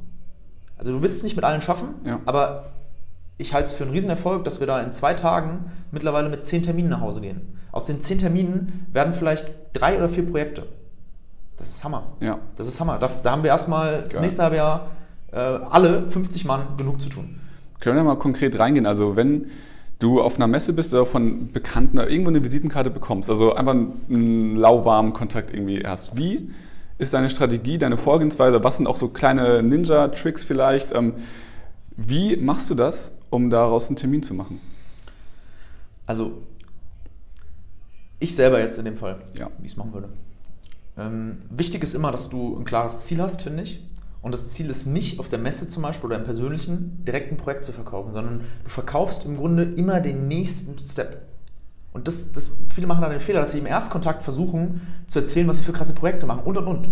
Also 0.78 0.92
du 0.92 1.02
wirst 1.02 1.18
es 1.18 1.24
nicht 1.24 1.36
mit 1.36 1.46
allen 1.46 1.62
schaffen, 1.62 1.90
Ja. 2.04 2.20
aber 2.26 2.72
ich 3.38 3.54
halte 3.54 3.70
es 3.70 3.74
für 3.74 3.84
einen 3.84 3.94
Riesenerfolg, 3.94 4.44
dass 4.44 4.60
wir 4.60 4.68
da 4.68 4.82
in 4.82 4.92
zwei 4.92 5.14
Tagen 5.14 5.72
mittlerweile 5.92 6.30
mit 6.30 6.46
zehn 6.46 6.64
Terminen 6.64 6.90
nach 6.90 7.02
Hause 7.02 7.22
gehen. 7.22 7.60
Aus 7.72 7.86
den 7.86 8.00
zehn 8.00 8.20
Terminen 8.20 8.88
werden 8.94 9.14
vielleicht 9.14 9.54
drei 9.74 9.98
oder 9.98 10.08
vier 10.08 10.26
Projekte. 10.26 10.68
Das 11.58 11.70
ist 11.70 11.84
Hammer. 11.84 12.04
Ja. 12.22 12.40
Das 12.56 12.68
ist 12.68 12.80
Hammer. 12.80 12.98
Da, 13.00 13.10
da 13.24 13.32
haben 13.32 13.44
wir 13.44 13.50
erstmal 13.50 14.04
das 14.04 14.20
nächste 14.20 14.44
halbe 14.44 14.58
Jahr 14.58 14.92
äh, 15.32 15.38
alle 15.38 16.08
50 16.10 16.46
Mann 16.46 16.78
genug 16.78 17.02
zu 17.02 17.10
tun. 17.10 17.40
Können 17.80 17.98
wir 17.98 18.04
mal 18.04 18.16
konkret 18.16 18.58
reingehen? 18.58 18.86
Also 18.86 19.16
wenn 19.16 19.48
du 20.00 20.22
auf 20.22 20.38
einer 20.38 20.48
Messe 20.48 20.74
bist 20.74 20.94
oder 20.94 21.06
von 21.06 21.52
Bekannten 21.52 21.98
oder 21.98 22.10
irgendwo 22.10 22.30
eine 22.30 22.44
Visitenkarte 22.44 22.90
bekommst, 22.90 23.30
also 23.30 23.54
einfach 23.54 23.74
einen 23.74 24.56
lauwarmen 24.56 25.14
Kontakt 25.14 25.54
irgendwie 25.54 25.84
hast, 25.86 26.18
wie 26.18 26.50
ist 26.98 27.14
deine 27.14 27.30
Strategie, 27.30 27.78
deine 27.78 27.98
Vorgehensweise? 27.98 28.64
Was 28.64 28.78
sind 28.78 28.88
auch 28.88 28.96
so 28.96 29.10
kleine 29.10 29.62
Ninja-Tricks 29.62 30.46
vielleicht? 30.46 30.94
Ähm, 30.94 31.14
Wie 31.98 32.38
machst 32.38 32.70
du 32.70 32.76
das, 32.76 33.12
um 33.30 33.50
daraus 33.50 33.88
einen 33.88 33.96
Termin 33.96 34.24
zu 34.24 34.34
machen? 34.34 34.60
Also, 36.06 36.42
ich 38.20 38.36
selber 38.36 38.60
jetzt 38.60 38.78
in 38.78 38.86
dem 38.86 38.96
Fall, 38.96 39.18
Ja. 39.38 39.50
wie 39.60 39.66
ich 39.66 39.72
es 39.72 39.78
machen 39.78 39.94
würde. 39.94 40.10
Ähm, 40.98 41.40
wichtig 41.50 41.84
ist 41.84 41.94
immer, 41.94 42.12
dass 42.12 42.30
du 42.30 42.58
ein 42.58 42.64
klares 42.66 43.02
Ziel 43.02 43.22
hast, 43.22 43.42
finde 43.42 43.64
ich. 43.64 43.84
Und 44.22 44.34
das 44.34 44.54
Ziel 44.54 44.70
ist 44.70 44.86
nicht 44.88 45.20
auf 45.20 45.30
der 45.30 45.38
Messe 45.40 45.68
zum 45.68 45.84
Beispiel 45.84 46.08
oder 46.08 46.18
im 46.18 46.24
persönlichen 46.24 47.04
direkt 47.06 47.32
ein 47.32 47.38
Projekt 47.38 47.66
zu 47.66 47.74
verkaufen, 47.74 48.14
sondern 48.14 48.42
du 48.64 48.70
verkaufst 48.70 49.26
im 49.26 49.36
Grunde 49.38 49.64
immer 49.64 50.00
den 50.00 50.28
nächsten 50.28 50.80
Step. 50.80 51.22
Und 51.94 52.08
das, 52.08 52.32
das, 52.32 52.52
viele 52.74 52.88
machen 52.88 53.02
da 53.02 53.10
den 53.10 53.20
Fehler, 53.20 53.40
dass 53.40 53.52
sie 53.52 53.60
im 53.60 53.68
Erstkontakt 53.68 54.24
versuchen 54.24 54.82
zu 55.06 55.20
erzählen, 55.20 55.48
was 55.48 55.58
sie 55.58 55.64
für 55.64 55.74
krasse 55.74 55.94
Projekte 55.94 56.26
machen 56.26 56.42
und 56.44 56.58
und 56.58 56.68
und. 56.68 56.90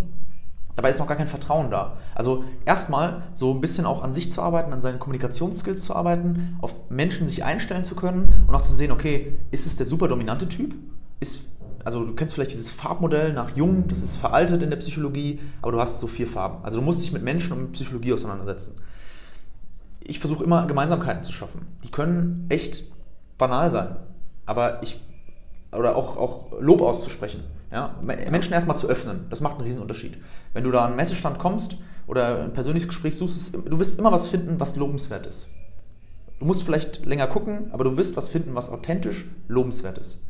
Dabei 0.76 0.90
ist 0.90 1.00
noch 1.00 1.08
gar 1.08 1.18
kein 1.18 1.28
Vertrauen 1.28 1.70
da. 1.70 1.98
Also 2.16 2.46
erstmal 2.66 3.24
so 3.34 3.54
ein 3.54 3.62
bisschen 3.62 3.86
auch 3.86 4.04
an 4.04 4.12
sich 4.12 4.32
zu 4.32 4.42
arbeiten, 4.42 4.74
an 4.74 4.82
seinen 4.82 5.00
Kommunikationsskills 5.00 5.84
zu 5.84 5.96
arbeiten, 5.96 6.58
auf 6.62 6.74
Menschen 6.90 7.28
sich 7.28 7.44
einstellen 7.44 7.86
zu 7.86 7.96
können 7.96 8.46
und 8.48 8.56
auch 8.56 8.62
zu 8.62 8.74
sehen, 8.74 8.92
okay, 8.92 9.38
ist 9.52 9.68
es 9.68 9.76
der 9.76 9.86
super 9.86 10.08
dominante 10.08 10.48
Typ? 10.48 10.74
Ist, 11.20 11.52
also 11.84 12.04
du 12.04 12.14
kennst 12.16 12.34
vielleicht 12.34 12.52
dieses 12.52 12.72
Farbmodell 12.72 13.34
nach 13.34 13.56
Jung, 13.56 13.88
das 13.88 14.02
ist 14.02 14.16
veraltet 14.16 14.64
in 14.64 14.72
der 14.72 14.78
Psychologie, 14.78 15.40
aber 15.62 15.72
du 15.72 15.80
hast 15.80 16.00
so 16.00 16.08
vier 16.08 16.28
Farben. 16.28 16.64
Also 16.64 16.78
du 16.78 16.84
musst 16.84 17.02
dich 17.02 17.12
mit 17.12 17.24
Menschen 17.24 17.54
und 17.54 17.62
mit 17.62 17.72
Psychologie 17.74 18.14
auseinandersetzen. 18.14 18.76
Ich 20.04 20.20
versuche 20.20 20.44
immer 20.44 20.66
Gemeinsamkeiten 20.66 21.24
zu 21.24 21.32
schaffen. 21.32 21.68
Die 21.84 21.92
können 21.92 22.48
echt 22.50 22.84
banal 23.38 23.72
sein, 23.72 23.96
aber 24.46 24.82
ich 24.84 25.00
oder 25.72 25.96
auch, 25.96 26.18
auch 26.18 26.52
Lob 26.60 26.82
auszusprechen. 26.82 27.44
Ja? 27.74 27.96
Menschen 28.04 28.54
erstmal 28.54 28.78
zu 28.78 28.88
öffnen, 28.88 29.26
das 29.32 29.42
macht 29.42 29.56
einen 29.56 29.64
riesen 29.64 29.82
Unterschied. 29.82 30.18
Wenn 30.54 30.64
du 30.64 30.72
da 30.72 30.82
an 30.82 30.90
einen 30.90 30.96
Messestand 30.96 31.40
kommst 31.40 31.78
oder 32.06 32.44
ein 32.44 32.54
persönliches 32.54 32.88
Gespräch 32.88 33.18
suchst, 33.18 33.56
du 33.56 33.80
wirst 33.80 33.98
immer 33.98 34.12
was 34.12 34.28
finden, 34.28 34.60
was 34.60 34.76
lobenswert 34.76 35.26
ist. 35.26 35.50
Du 36.40 36.46
musst 36.46 36.64
vielleicht 36.64 37.04
länger 37.06 37.26
gucken, 37.26 37.72
aber 37.72 37.84
du 37.84 37.98
wirst 37.98 38.16
was 38.16 38.30
finden, 38.30 38.54
was 38.54 38.70
authentisch 38.70 39.26
lobenswert 39.48 39.98
ist. 39.98 40.24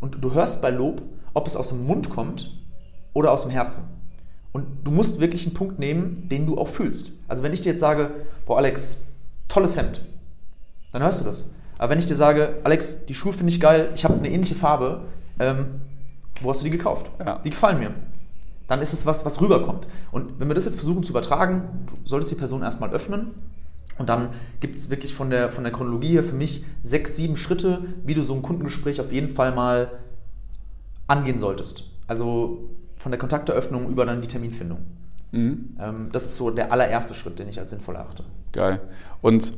Und 0.00 0.24
du 0.24 0.32
hörst 0.32 0.62
bei 0.62 0.70
Lob, 0.70 1.02
ob 1.34 1.46
es 1.46 1.56
aus 1.56 1.68
dem 1.68 1.84
Mund 1.84 2.08
kommt 2.08 2.50
oder 3.12 3.32
aus 3.32 3.42
dem 3.42 3.50
Herzen. 3.50 3.84
Und 4.52 4.66
du 4.84 4.90
musst 4.90 5.20
wirklich 5.20 5.46
einen 5.46 5.54
Punkt 5.54 5.78
nehmen, 5.78 6.28
den 6.28 6.46
du 6.46 6.58
auch 6.58 6.68
fühlst. 6.68 7.12
Also 7.28 7.42
wenn 7.42 7.52
ich 7.52 7.60
dir 7.60 7.70
jetzt 7.70 7.80
sage, 7.80 8.10
boah 8.46 8.58
Alex, 8.58 9.02
tolles 9.48 9.76
Hemd, 9.76 10.00
dann 10.92 11.02
hörst 11.02 11.20
du 11.20 11.24
das. 11.24 11.50
Aber 11.76 11.90
wenn 11.90 11.98
ich 11.98 12.06
dir 12.06 12.16
sage, 12.16 12.56
Alex, 12.64 13.04
die 13.06 13.14
Schuhe 13.14 13.32
finde 13.32 13.52
ich 13.52 13.60
geil, 13.60 13.90
ich 13.94 14.04
habe 14.04 14.14
eine 14.14 14.30
ähnliche 14.30 14.54
Farbe, 14.54 15.02
ähm, 15.38 15.80
wo 16.42 16.50
hast 16.50 16.60
du 16.60 16.64
die 16.64 16.70
gekauft? 16.70 17.10
Ja. 17.18 17.40
Die 17.44 17.50
gefallen 17.50 17.78
mir. 17.78 17.94
Dann 18.66 18.80
ist 18.80 18.92
es 18.92 19.06
was, 19.06 19.24
was 19.24 19.40
rüberkommt. 19.40 19.86
Und 20.12 20.38
wenn 20.38 20.48
wir 20.48 20.54
das 20.54 20.64
jetzt 20.64 20.76
versuchen 20.76 21.02
zu 21.02 21.12
übertragen, 21.12 21.86
du 21.86 21.96
solltest 22.04 22.32
die 22.32 22.36
Person 22.36 22.62
erstmal 22.62 22.90
öffnen. 22.90 23.32
Und 23.98 24.08
dann 24.08 24.30
gibt 24.60 24.78
es 24.78 24.88
wirklich 24.88 25.14
von 25.14 25.30
der, 25.30 25.50
von 25.50 25.64
der 25.64 25.72
Chronologie 25.72 26.14
her 26.14 26.24
für 26.24 26.34
mich 26.34 26.64
sechs, 26.82 27.16
sieben 27.16 27.36
Schritte, 27.36 27.82
wie 28.04 28.14
du 28.14 28.22
so 28.22 28.34
ein 28.34 28.42
Kundengespräch 28.42 29.00
auf 29.00 29.12
jeden 29.12 29.28
Fall 29.28 29.54
mal 29.54 29.90
angehen 31.06 31.38
solltest. 31.38 31.84
Also 32.06 32.70
von 32.96 33.12
der 33.12 33.18
Kontakteröffnung 33.18 33.90
über 33.90 34.06
dann 34.06 34.22
die 34.22 34.28
Terminfindung. 34.28 34.78
Mhm. 35.32 35.76
Ähm, 35.78 36.08
das 36.12 36.24
ist 36.24 36.36
so 36.36 36.50
der 36.50 36.72
allererste 36.72 37.14
Schritt, 37.14 37.38
den 37.38 37.48
ich 37.48 37.58
als 37.58 37.70
sinnvoll 37.70 37.96
erachte. 37.96 38.24
Geil. 38.52 38.80
Und 39.20 39.52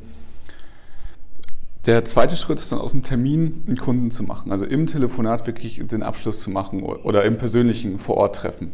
der 1.85 2.03
zweite 2.05 2.35
Schritt 2.35 2.59
ist 2.59 2.71
dann 2.71 2.79
aus 2.79 2.91
dem 2.91 3.03
Termin 3.03 3.63
einen 3.67 3.77
Kunden 3.77 4.09
zu 4.11 4.23
machen, 4.23 4.51
also 4.51 4.65
im 4.65 4.87
Telefonat 4.87 5.45
wirklich 5.47 5.81
den 5.87 6.03
Abschluss 6.03 6.41
zu 6.41 6.49
machen 6.49 6.81
oder 6.83 7.23
im 7.23 7.37
persönlichen 7.37 7.99
Vor-Ort-Treffen. 7.99 8.71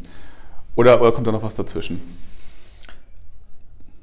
Oder, 0.76 1.02
oder 1.02 1.12
kommt 1.12 1.28
da 1.28 1.32
noch 1.32 1.44
was 1.44 1.56
dazwischen? 1.56 2.00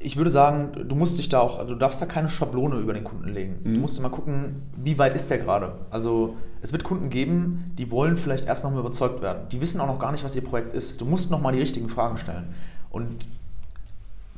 Ich 0.00 0.16
würde 0.16 0.30
sagen, 0.30 0.86
du 0.88 0.94
musst 0.94 1.18
dich 1.18 1.28
da 1.28 1.40
auch, 1.40 1.58
also 1.58 1.72
du 1.74 1.78
darfst 1.80 2.00
da 2.00 2.06
keine 2.06 2.28
Schablone 2.28 2.76
über 2.76 2.92
den 2.94 3.02
Kunden 3.02 3.30
legen. 3.32 3.56
Du 3.64 3.70
Mhm. 3.70 3.80
musst 3.80 3.98
immer 3.98 4.10
gucken, 4.10 4.62
wie 4.76 4.96
weit 4.96 5.14
ist 5.14 5.28
der 5.28 5.38
gerade. 5.38 5.72
Also 5.90 6.36
es 6.62 6.70
wird 6.72 6.84
Kunden 6.84 7.10
geben, 7.10 7.64
die 7.76 7.90
wollen 7.90 8.16
vielleicht 8.16 8.46
erst 8.46 8.62
noch 8.62 8.70
mal 8.70 8.78
überzeugt 8.80 9.22
werden. 9.22 9.48
Die 9.50 9.60
wissen 9.60 9.80
auch 9.80 9.88
noch 9.88 9.98
gar 9.98 10.12
nicht, 10.12 10.22
was 10.22 10.36
ihr 10.36 10.44
Projekt 10.44 10.72
ist. 10.74 11.00
Du 11.00 11.04
musst 11.04 11.30
noch 11.32 11.40
mal 11.40 11.50
die 11.52 11.58
richtigen 11.58 11.88
Fragen 11.88 12.16
stellen. 12.16 12.54
Und 12.90 13.26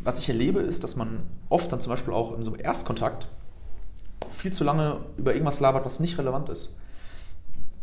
was 0.02 0.18
ich 0.18 0.30
erlebe, 0.30 0.60
ist, 0.60 0.82
dass 0.82 0.96
man 0.96 1.24
oft 1.50 1.70
dann 1.70 1.80
zum 1.80 1.90
Beispiel 1.90 2.14
auch 2.14 2.34
in 2.38 2.42
so 2.42 2.52
einem 2.52 2.60
Erstkontakt 2.64 3.28
viel 4.32 4.52
zu 4.52 4.64
lange 4.64 4.98
über 5.16 5.32
irgendwas 5.32 5.60
labert, 5.60 5.84
was 5.84 6.00
nicht 6.00 6.18
relevant 6.18 6.48
ist. 6.48 6.76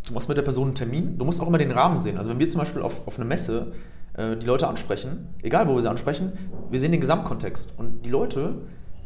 Du 0.08 0.13
machst 0.13 0.29
mit 0.29 0.38
der 0.38 0.44
Person 0.44 0.67
einen 0.67 0.75
Termin, 0.75 1.17
du 1.17 1.25
musst 1.25 1.41
auch 1.41 1.48
immer 1.48 1.58
den 1.58 1.72
Rahmen 1.72 2.00
sehen. 2.00 2.17
Also 2.17 2.32
wenn 2.32 2.39
wir 2.39 2.48
zum 2.50 2.60
Beispiel 2.60 2.82
auf, 2.82 3.06
auf 3.06 3.17
eine 3.17 3.25
Messe 3.25 3.74
äh, 4.13 4.38
die 4.38 4.46
Leute 4.46 4.67
ansprechen, 4.67 5.29
egal 5.41 5.67
wo 5.67 5.75
wir 5.75 5.82
sie 5.82 5.89
ansprechen, 5.89 6.34
wir 6.70 6.79
sehen 6.79 6.91
den 6.91 7.01
Gesamtkontext. 7.01 7.74
Und 7.77 8.03
die 8.06 8.10
Leute 8.10 8.56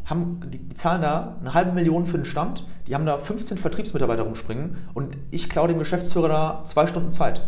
haben, 0.05 0.41
die, 0.51 0.59
die 0.59 0.75
zahlen 0.75 1.01
da 1.01 1.37
eine 1.39 1.53
halbe 1.53 1.71
Million 1.71 2.05
für 2.05 2.17
den 2.17 2.25
Stand, 2.25 2.67
die 2.87 2.95
haben 2.95 3.05
da 3.05 3.17
15 3.17 3.57
Vertriebsmitarbeiter 3.57 4.23
rumspringen 4.23 4.77
und 4.93 5.17
ich 5.31 5.49
klaue 5.49 5.67
dem 5.67 5.79
Geschäftsführer 5.79 6.27
da 6.27 6.61
zwei 6.65 6.87
Stunden 6.87 7.11
Zeit. 7.11 7.41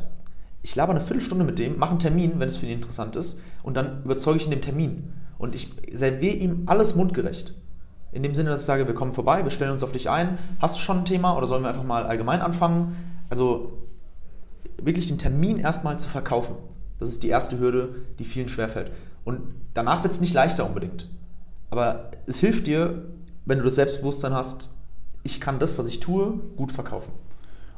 Ich 0.61 0.75
laber 0.75 0.91
eine 0.91 1.01
Viertelstunde 1.01 1.43
mit 1.43 1.59
dem, 1.59 1.77
mache 1.77 1.91
einen 1.91 1.99
Termin, 1.99 2.39
wenn 2.39 2.47
es 2.47 2.55
für 2.55 2.65
ihn 2.65 2.73
interessant 2.73 3.15
ist, 3.15 3.41
und 3.63 3.75
dann 3.75 4.03
überzeuge 4.03 4.37
ich 4.37 4.45
ihn 4.45 4.51
dem 4.51 4.61
Termin. 4.61 5.13
Und 5.37 5.55
ich 5.55 5.73
serviere 5.91 6.35
ihm 6.35 6.63
alles 6.67 6.95
mundgerecht. 6.95 7.53
In 8.13 8.23
dem 8.23 8.35
Sinne, 8.35 8.51
dass 8.51 8.61
ich 8.61 8.65
sage, 8.65 8.87
wir 8.87 8.93
kommen 8.93 9.13
vorbei, 9.13 9.43
wir 9.43 9.49
stellen 9.49 9.71
uns 9.71 9.83
auf 9.83 9.91
dich 9.91 10.09
ein. 10.09 10.37
Hast 10.59 10.75
du 10.75 10.79
schon 10.79 10.99
ein 10.99 11.05
Thema 11.05 11.35
oder 11.35 11.47
sollen 11.47 11.63
wir 11.63 11.69
einfach 11.69 11.83
mal 11.83 12.03
allgemein 12.03 12.41
anfangen? 12.41 12.95
Also 13.29 13.73
wirklich 14.81 15.07
den 15.07 15.17
Termin 15.17 15.57
erstmal 15.57 15.97
zu 15.99 16.07
verkaufen. 16.07 16.55
Das 16.99 17.09
ist 17.09 17.23
die 17.23 17.29
erste 17.29 17.59
Hürde, 17.59 17.95
die 18.19 18.23
vielen 18.23 18.49
schwerfällt. 18.49 18.91
Und 19.23 19.41
danach 19.73 20.03
wird 20.03 20.13
es 20.13 20.21
nicht 20.21 20.33
leichter 20.33 20.65
unbedingt. 20.65 21.09
Aber 21.69 22.11
es 22.27 22.39
hilft 22.39 22.67
dir, 22.67 23.05
wenn 23.45 23.57
du 23.57 23.63
das 23.63 23.75
Selbstbewusstsein 23.75 24.33
hast, 24.33 24.69
ich 25.23 25.41
kann 25.41 25.59
das, 25.59 25.77
was 25.77 25.87
ich 25.87 25.99
tue, 25.99 26.39
gut 26.55 26.71
verkaufen. 26.71 27.11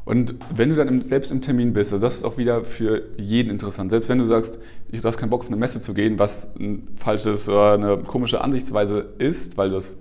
Und 0.03 0.35
wenn 0.53 0.69
du 0.69 0.75
dann 0.75 0.87
im, 0.87 1.01
selbst 1.01 1.31
im 1.31 1.41
Termin 1.41 1.73
bist, 1.73 1.91
also 1.91 2.05
das 2.05 2.17
ist 2.17 2.23
auch 2.25 2.37
wieder 2.37 2.63
für 2.63 3.03
jeden 3.17 3.49
interessant. 3.49 3.89
Selbst 3.89 4.07
wenn 4.07 4.19
du 4.19 4.27
sagst, 4.27 4.59
ich 4.91 5.01
du 5.01 5.07
hast 5.07 5.17
keinen 5.17 5.31
Bock 5.31 5.41
auf 5.41 5.47
eine 5.47 5.55
Messe 5.55 5.81
zu 5.81 5.95
gehen, 5.95 6.19
was 6.19 6.55
ein 6.57 6.89
falsches 6.95 7.49
oder 7.49 7.73
eine 7.73 7.97
komische 7.97 8.41
Ansichtsweise 8.41 8.99
ist, 9.17 9.57
weil 9.57 9.71
das 9.71 9.97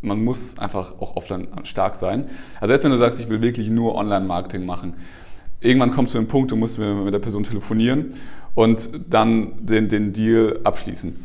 man 0.00 0.22
muss 0.22 0.58
einfach 0.58 0.94
auch 1.00 1.16
offline 1.16 1.48
stark 1.64 1.96
sein. 1.96 2.28
Also 2.60 2.72
selbst 2.72 2.84
wenn 2.84 2.92
du 2.92 2.98
sagst, 2.98 3.20
ich 3.20 3.28
will 3.28 3.42
wirklich 3.42 3.68
nur 3.68 3.94
Online-Marketing 3.94 4.64
machen, 4.64 4.94
irgendwann 5.60 5.90
kommst 5.90 6.14
du 6.14 6.18
zu 6.18 6.24
dem 6.24 6.28
Punkt, 6.28 6.50
du 6.52 6.56
musst 6.56 6.78
mit 6.78 7.12
der 7.12 7.18
Person 7.18 7.42
telefonieren 7.42 8.14
und 8.54 8.88
dann 9.08 9.64
den, 9.64 9.88
den 9.88 10.12
Deal 10.12 10.60
abschließen. 10.64 11.16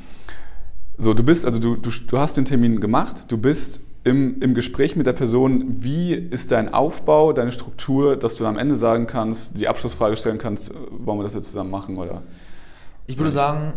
So, 0.98 1.14
du 1.14 1.24
bist, 1.24 1.46
also 1.46 1.60
du, 1.60 1.76
du, 1.76 1.90
du 1.90 2.18
hast 2.18 2.38
den 2.38 2.46
Termin 2.46 2.80
gemacht, 2.80 3.32
du 3.32 3.38
bist 3.38 3.82
im, 4.04 4.42
im 4.42 4.54
Gespräch 4.54 4.96
mit 4.96 5.08
der 5.08 5.14
Person, 5.14 5.84
wie 5.84 6.14
ist 6.14 6.52
dein 6.52 6.74
Aufbau, 6.74 7.34
deine 7.34 7.52
Struktur, 7.52 8.16
dass 8.16 8.36
du 8.36 8.46
am 8.46 8.58
Ende 8.58 8.76
sagen 8.76 9.08
kannst, 9.08 9.60
die 9.60 9.68
Abschlussfrage 9.68 10.18
stellen 10.18 10.38
kannst, 10.38 10.72
wollen 10.92 11.20
wir 11.20 11.24
das 11.24 11.34
jetzt 11.34 11.48
zusammen 11.48 11.72
machen 11.72 11.98
oder? 11.98 12.22
Ich 13.08 13.18
würde 13.18 13.32
sagen, 13.32 13.74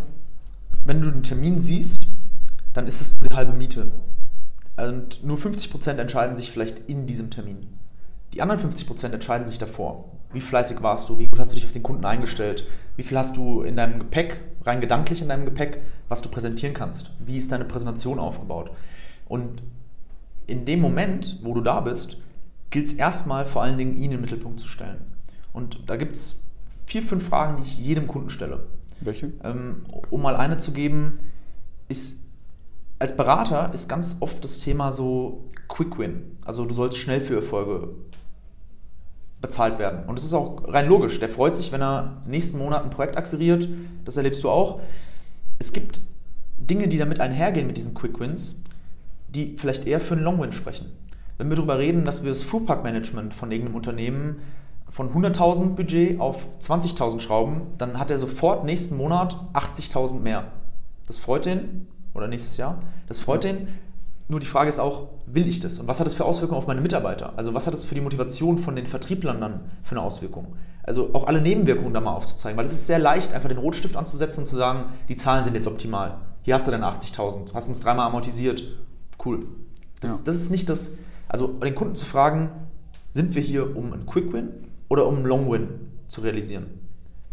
wenn 0.84 1.00
du 1.00 1.10
den 1.10 1.22
Termin 1.22 1.58
siehst, 1.58 2.02
dann 2.74 2.86
ist 2.86 3.00
es 3.00 3.16
die 3.18 3.34
halbe 3.34 3.52
Miete. 3.52 3.90
Und 4.76 5.24
nur 5.24 5.38
50% 5.38 5.96
entscheiden 5.96 6.36
sich 6.36 6.50
vielleicht 6.50 6.90
in 6.90 7.06
diesem 7.06 7.30
Termin. 7.30 7.66
Die 8.34 8.42
anderen 8.42 8.60
50% 8.60 9.12
entscheiden 9.12 9.46
sich 9.46 9.58
davor. 9.58 10.04
Wie 10.32 10.40
fleißig 10.40 10.82
warst 10.82 11.08
du? 11.08 11.18
Wie 11.18 11.26
gut 11.26 11.38
hast 11.38 11.52
du 11.52 11.54
dich 11.54 11.64
auf 11.64 11.72
den 11.72 11.82
Kunden 11.82 12.04
eingestellt? 12.04 12.66
Wie 12.96 13.02
viel 13.02 13.16
hast 13.16 13.36
du 13.36 13.62
in 13.62 13.76
deinem 13.76 13.98
Gepäck, 13.98 14.42
rein 14.64 14.80
gedanklich 14.80 15.22
in 15.22 15.28
deinem 15.28 15.46
Gepäck, 15.46 15.80
was 16.08 16.20
du 16.20 16.28
präsentieren 16.28 16.74
kannst? 16.74 17.12
Wie 17.18 17.38
ist 17.38 17.52
deine 17.52 17.64
Präsentation 17.64 18.18
aufgebaut? 18.18 18.70
Und 19.26 19.62
in 20.46 20.66
dem 20.66 20.80
Moment, 20.80 21.40
wo 21.42 21.54
du 21.54 21.60
da 21.60 21.80
bist, 21.80 22.18
gilt 22.70 22.86
es 22.86 22.92
erstmal 22.92 23.44
vor 23.44 23.62
allen 23.62 23.78
Dingen, 23.78 23.96
ihn 23.96 24.04
in 24.04 24.10
den 24.12 24.20
Mittelpunkt 24.20 24.60
zu 24.60 24.68
stellen. 24.68 24.98
Und 25.52 25.88
da 25.88 25.96
gibt 25.96 26.12
es 26.12 26.40
vier, 26.84 27.02
fünf 27.02 27.28
Fragen, 27.28 27.56
die 27.56 27.62
ich 27.62 27.78
jedem 27.78 28.06
Kunden 28.06 28.30
stelle. 28.30 28.66
Welche? 29.00 29.32
Ähm, 29.42 29.84
um 30.10 30.22
mal 30.22 30.36
eine 30.36 30.58
zu 30.58 30.72
geben, 30.72 31.20
ist 31.88 32.25
als 32.98 33.16
Berater 33.16 33.72
ist 33.74 33.88
ganz 33.88 34.16
oft 34.20 34.42
das 34.44 34.58
Thema 34.58 34.90
so 34.90 35.44
Quick 35.68 35.98
Win. 35.98 36.38
Also 36.44 36.64
du 36.64 36.74
sollst 36.74 36.98
schnell 36.98 37.20
für 37.20 37.36
Erfolge 37.36 37.90
bezahlt 39.40 39.78
werden. 39.78 40.04
Und 40.06 40.16
das 40.16 40.24
ist 40.24 40.32
auch 40.32 40.62
rein 40.66 40.88
logisch. 40.88 41.18
Der 41.20 41.28
freut 41.28 41.56
sich, 41.56 41.72
wenn 41.72 41.82
er 41.82 42.22
nächsten 42.26 42.58
Monat 42.58 42.84
ein 42.84 42.90
Projekt 42.90 43.16
akquiriert. 43.18 43.68
Das 44.04 44.16
erlebst 44.16 44.42
du 44.42 44.50
auch. 44.50 44.80
Es 45.58 45.72
gibt 45.72 46.00
Dinge, 46.58 46.88
die 46.88 46.98
damit 46.98 47.20
einhergehen 47.20 47.66
mit 47.66 47.76
diesen 47.76 47.94
Quick 47.94 48.18
Wins, 48.18 48.62
die 49.28 49.56
vielleicht 49.58 49.86
eher 49.86 50.00
für 50.00 50.14
einen 50.14 50.24
Long 50.24 50.40
Win 50.40 50.52
sprechen. 50.52 50.90
Wenn 51.36 51.50
wir 51.50 51.56
darüber 51.56 51.78
reden, 51.78 52.06
dass 52.06 52.22
wir 52.22 52.30
das 52.30 52.42
Fuhrpark 52.42 52.82
Management 52.82 53.34
von 53.34 53.52
irgendeinem 53.52 53.76
Unternehmen 53.76 54.40
von 54.88 55.12
100.000 55.12 55.74
Budget 55.74 56.18
auf 56.18 56.46
20.000 56.60 57.20
schrauben, 57.20 57.62
dann 57.76 57.98
hat 57.98 58.10
er 58.10 58.18
sofort 58.18 58.64
nächsten 58.64 58.96
Monat 58.96 59.36
80.000 59.52 60.20
mehr. 60.20 60.44
Das 61.06 61.18
freut 61.18 61.44
den, 61.44 61.88
oder 62.16 62.28
nächstes 62.28 62.56
Jahr, 62.56 62.80
das 63.06 63.20
freut 63.20 63.44
den. 63.44 63.68
Nur 64.28 64.40
die 64.40 64.46
Frage 64.46 64.68
ist 64.68 64.80
auch, 64.80 65.08
will 65.26 65.48
ich 65.48 65.60
das? 65.60 65.78
Und 65.78 65.86
was 65.86 66.00
hat 66.00 66.06
das 66.06 66.14
für 66.14 66.24
Auswirkungen 66.24 66.58
auf 66.58 66.66
meine 66.66 66.80
Mitarbeiter? 66.80 67.34
Also 67.36 67.54
was 67.54 67.66
hat 67.66 67.74
das 67.74 67.84
für 67.84 67.94
die 67.94 68.00
Motivation 68.00 68.58
von 68.58 68.74
den 68.74 68.88
Vertrieblern 68.88 69.40
dann 69.40 69.60
für 69.84 69.92
eine 69.92 70.02
Auswirkung? 70.02 70.56
Also 70.82 71.10
auch 71.12 71.28
alle 71.28 71.40
Nebenwirkungen 71.40 71.94
da 71.94 72.00
mal 72.00 72.12
aufzuzeigen, 72.12 72.56
weil 72.56 72.66
es 72.66 72.72
ist 72.72 72.86
sehr 72.86 72.98
leicht, 72.98 73.32
einfach 73.34 73.48
den 73.48 73.58
Rotstift 73.58 73.96
anzusetzen 73.96 74.40
und 74.40 74.46
zu 74.46 74.56
sagen, 74.56 74.86
die 75.08 75.16
Zahlen 75.16 75.44
sind 75.44 75.54
jetzt 75.54 75.68
optimal. 75.68 76.18
Hier 76.42 76.54
hast 76.54 76.66
du 76.66 76.72
dann 76.72 76.82
80.000, 76.82 77.54
hast 77.54 77.68
uns 77.68 77.80
dreimal 77.80 78.06
amortisiert. 78.06 78.62
Cool. 79.24 79.46
Das, 80.00 80.10
ja. 80.10 80.18
das 80.24 80.36
ist 80.36 80.50
nicht 80.50 80.68
das, 80.68 80.92
also 81.28 81.46
den 81.48 81.74
Kunden 81.74 81.94
zu 81.94 82.06
fragen, 82.06 82.50
sind 83.12 83.34
wir 83.34 83.42
hier, 83.42 83.76
um 83.76 83.92
einen 83.92 84.06
Quick 84.06 84.32
Win 84.32 84.50
oder 84.88 85.06
um 85.06 85.16
einen 85.16 85.26
Long 85.26 85.50
Win 85.50 85.68
zu 86.08 86.20
realisieren? 86.20 86.85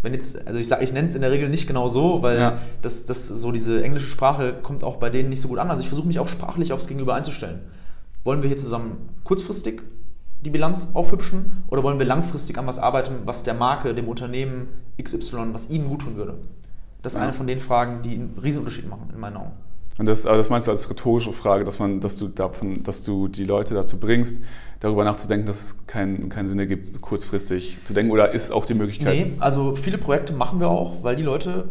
Wenn 0.04 0.14
jetzt, 0.14 0.46
also 0.46 0.60
ich 0.60 0.68
sage, 0.68 0.84
ich 0.84 0.92
nenne 0.92 1.08
es 1.08 1.16
in 1.16 1.22
der 1.22 1.32
Regel 1.32 1.50
nicht 1.50 1.66
genau 1.66 1.88
so, 1.88 2.22
weil 2.22 2.38
ja. 2.38 2.60
das, 2.82 3.06
das 3.06 3.30
so 3.30 3.52
diese 3.54 3.82
englische 3.82 4.08
Sprache 4.08 4.54
kommt 4.62 4.84
auch 4.84 4.98
bei 4.98 5.10
denen 5.10 5.30
nicht 5.30 5.42
so 5.42 5.48
gut 5.48 5.58
an. 5.58 5.72
Also 5.72 5.82
ich 5.82 5.88
versuche 5.88 6.06
mich 6.06 6.20
auch 6.20 6.28
sprachlich 6.28 6.74
aufs 6.74 6.88
Gegenüber 6.88 7.16
einzustellen. 7.16 7.62
Wollen 8.26 8.44
wir 8.44 8.50
hier 8.50 8.58
zusammen 8.58 9.10
kurzfristig 9.24 9.82
die 10.44 10.50
Bilanz 10.50 10.90
aufhübschen 10.94 11.64
oder 11.70 11.84
wollen 11.84 12.00
wir 12.00 12.06
langfristig 12.06 12.58
an 12.58 12.68
was 12.68 12.80
arbeiten, 12.80 13.22
was 13.24 13.44
der 13.44 13.54
Marke, 13.54 13.96
dem 13.96 14.10
Unternehmen 14.10 14.68
XY, 15.02 15.54
was 15.54 15.70
ihnen 15.70 15.88
gut 15.88 16.02
tun 16.02 16.18
würde? 16.18 16.38
Das 17.02 17.14
ist 17.14 17.18
ja. 17.18 17.24
eine 17.24 17.34
von 17.34 17.48
den 17.48 17.60
Fragen, 17.60 18.02
die 18.02 18.16
einen 18.16 18.58
Unterschied 18.58 18.90
machen, 18.90 19.10
in 19.14 19.22
meinen 19.22 19.38
Augen. 19.38 19.52
Und 20.00 20.08
das, 20.08 20.24
das 20.24 20.50
meinst 20.50 20.68
du 20.68 20.72
als 20.72 20.90
rhetorische 20.90 21.32
Frage, 21.32 21.64
dass, 21.64 21.78
man, 21.80 22.00
dass, 22.00 22.18
du 22.18 22.28
davon, 22.28 22.84
dass 22.84 23.04
du 23.04 23.28
die 23.28 23.44
Leute 23.44 23.76
dazu 23.76 24.00
bringst, 24.00 24.42
darüber 24.80 25.04
nachzudenken, 25.04 25.46
dass 25.46 25.62
es 25.62 25.88
keinen 25.88 26.30
kein 26.30 26.48
Sinn 26.48 26.60
ergibt, 26.60 27.00
kurzfristig 27.02 27.78
zu 27.86 27.94
denken? 27.94 28.12
Oder 28.12 28.32
ist 28.32 28.52
auch 28.52 28.66
die 28.66 28.74
Möglichkeit? 28.74 29.14
Nee, 29.14 29.34
also 29.40 29.76
viele 29.76 29.98
Projekte 29.98 30.34
machen 30.34 30.60
wir 30.60 30.70
auch, 30.70 31.04
weil 31.04 31.16
die 31.16 31.24
Leute 31.24 31.70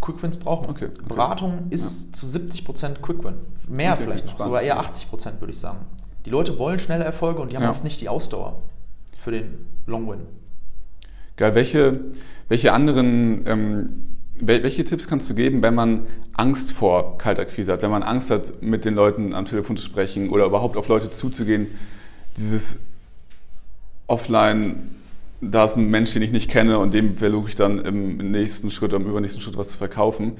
Quick 0.00 0.22
Wins 0.22 0.36
brauchen. 0.36 0.70
Okay, 0.70 0.86
okay. 0.86 1.02
Beratung 1.08 1.66
ist 1.70 2.06
ja. 2.06 2.12
zu 2.12 2.26
70 2.26 2.64
Prozent 2.64 3.02
Quick 3.02 3.24
Win. 3.24 3.34
Mehr 3.68 3.94
okay, 3.94 4.02
vielleicht 4.04 4.26
noch, 4.26 4.38
sogar 4.38 4.62
eher 4.62 4.80
80%, 4.80 5.08
Prozent, 5.08 5.40
würde 5.40 5.52
ich 5.52 5.58
sagen. 5.58 5.78
Die 6.26 6.30
Leute 6.30 6.58
wollen 6.58 6.78
schnelle 6.78 7.04
Erfolge 7.04 7.42
und 7.42 7.50
die 7.50 7.56
haben 7.56 7.64
ja. 7.64 7.70
oft 7.70 7.84
nicht 7.84 8.00
die 8.00 8.08
Ausdauer 8.08 8.62
für 9.18 9.30
den 9.30 9.66
Long 9.86 10.08
Win. 10.08 10.20
Geil. 11.36 11.54
Welche, 11.54 12.00
welche 12.48 12.72
anderen 12.72 13.46
ähm, 13.46 14.13
welche 14.40 14.84
Tipps 14.84 15.06
kannst 15.06 15.30
du 15.30 15.34
geben, 15.34 15.62
wenn 15.62 15.74
man 15.74 16.06
Angst 16.32 16.72
vor 16.72 17.18
Kaltakquise 17.18 17.72
hat, 17.72 17.82
wenn 17.82 17.90
man 17.90 18.02
Angst 18.02 18.30
hat, 18.30 18.62
mit 18.62 18.84
den 18.84 18.94
Leuten 18.94 19.34
am 19.34 19.44
Telefon 19.44 19.76
zu 19.76 19.84
sprechen 19.84 20.30
oder 20.30 20.46
überhaupt 20.46 20.76
auf 20.76 20.88
Leute 20.88 21.10
zuzugehen? 21.10 21.68
Dieses 22.36 22.78
Offline, 24.06 24.90
da 25.40 25.64
ist 25.64 25.76
ein 25.76 25.88
Mensch, 25.88 26.12
den 26.12 26.22
ich 26.22 26.32
nicht 26.32 26.50
kenne 26.50 26.78
und 26.78 26.94
dem 26.94 27.16
versuche 27.16 27.48
ich 27.48 27.54
dann 27.54 27.78
im 27.78 28.16
nächsten 28.32 28.70
Schritt 28.70 28.92
oder 28.92 29.02
im 29.02 29.08
übernächsten 29.08 29.40
Schritt 29.40 29.56
was 29.56 29.70
zu 29.70 29.78
verkaufen. 29.78 30.32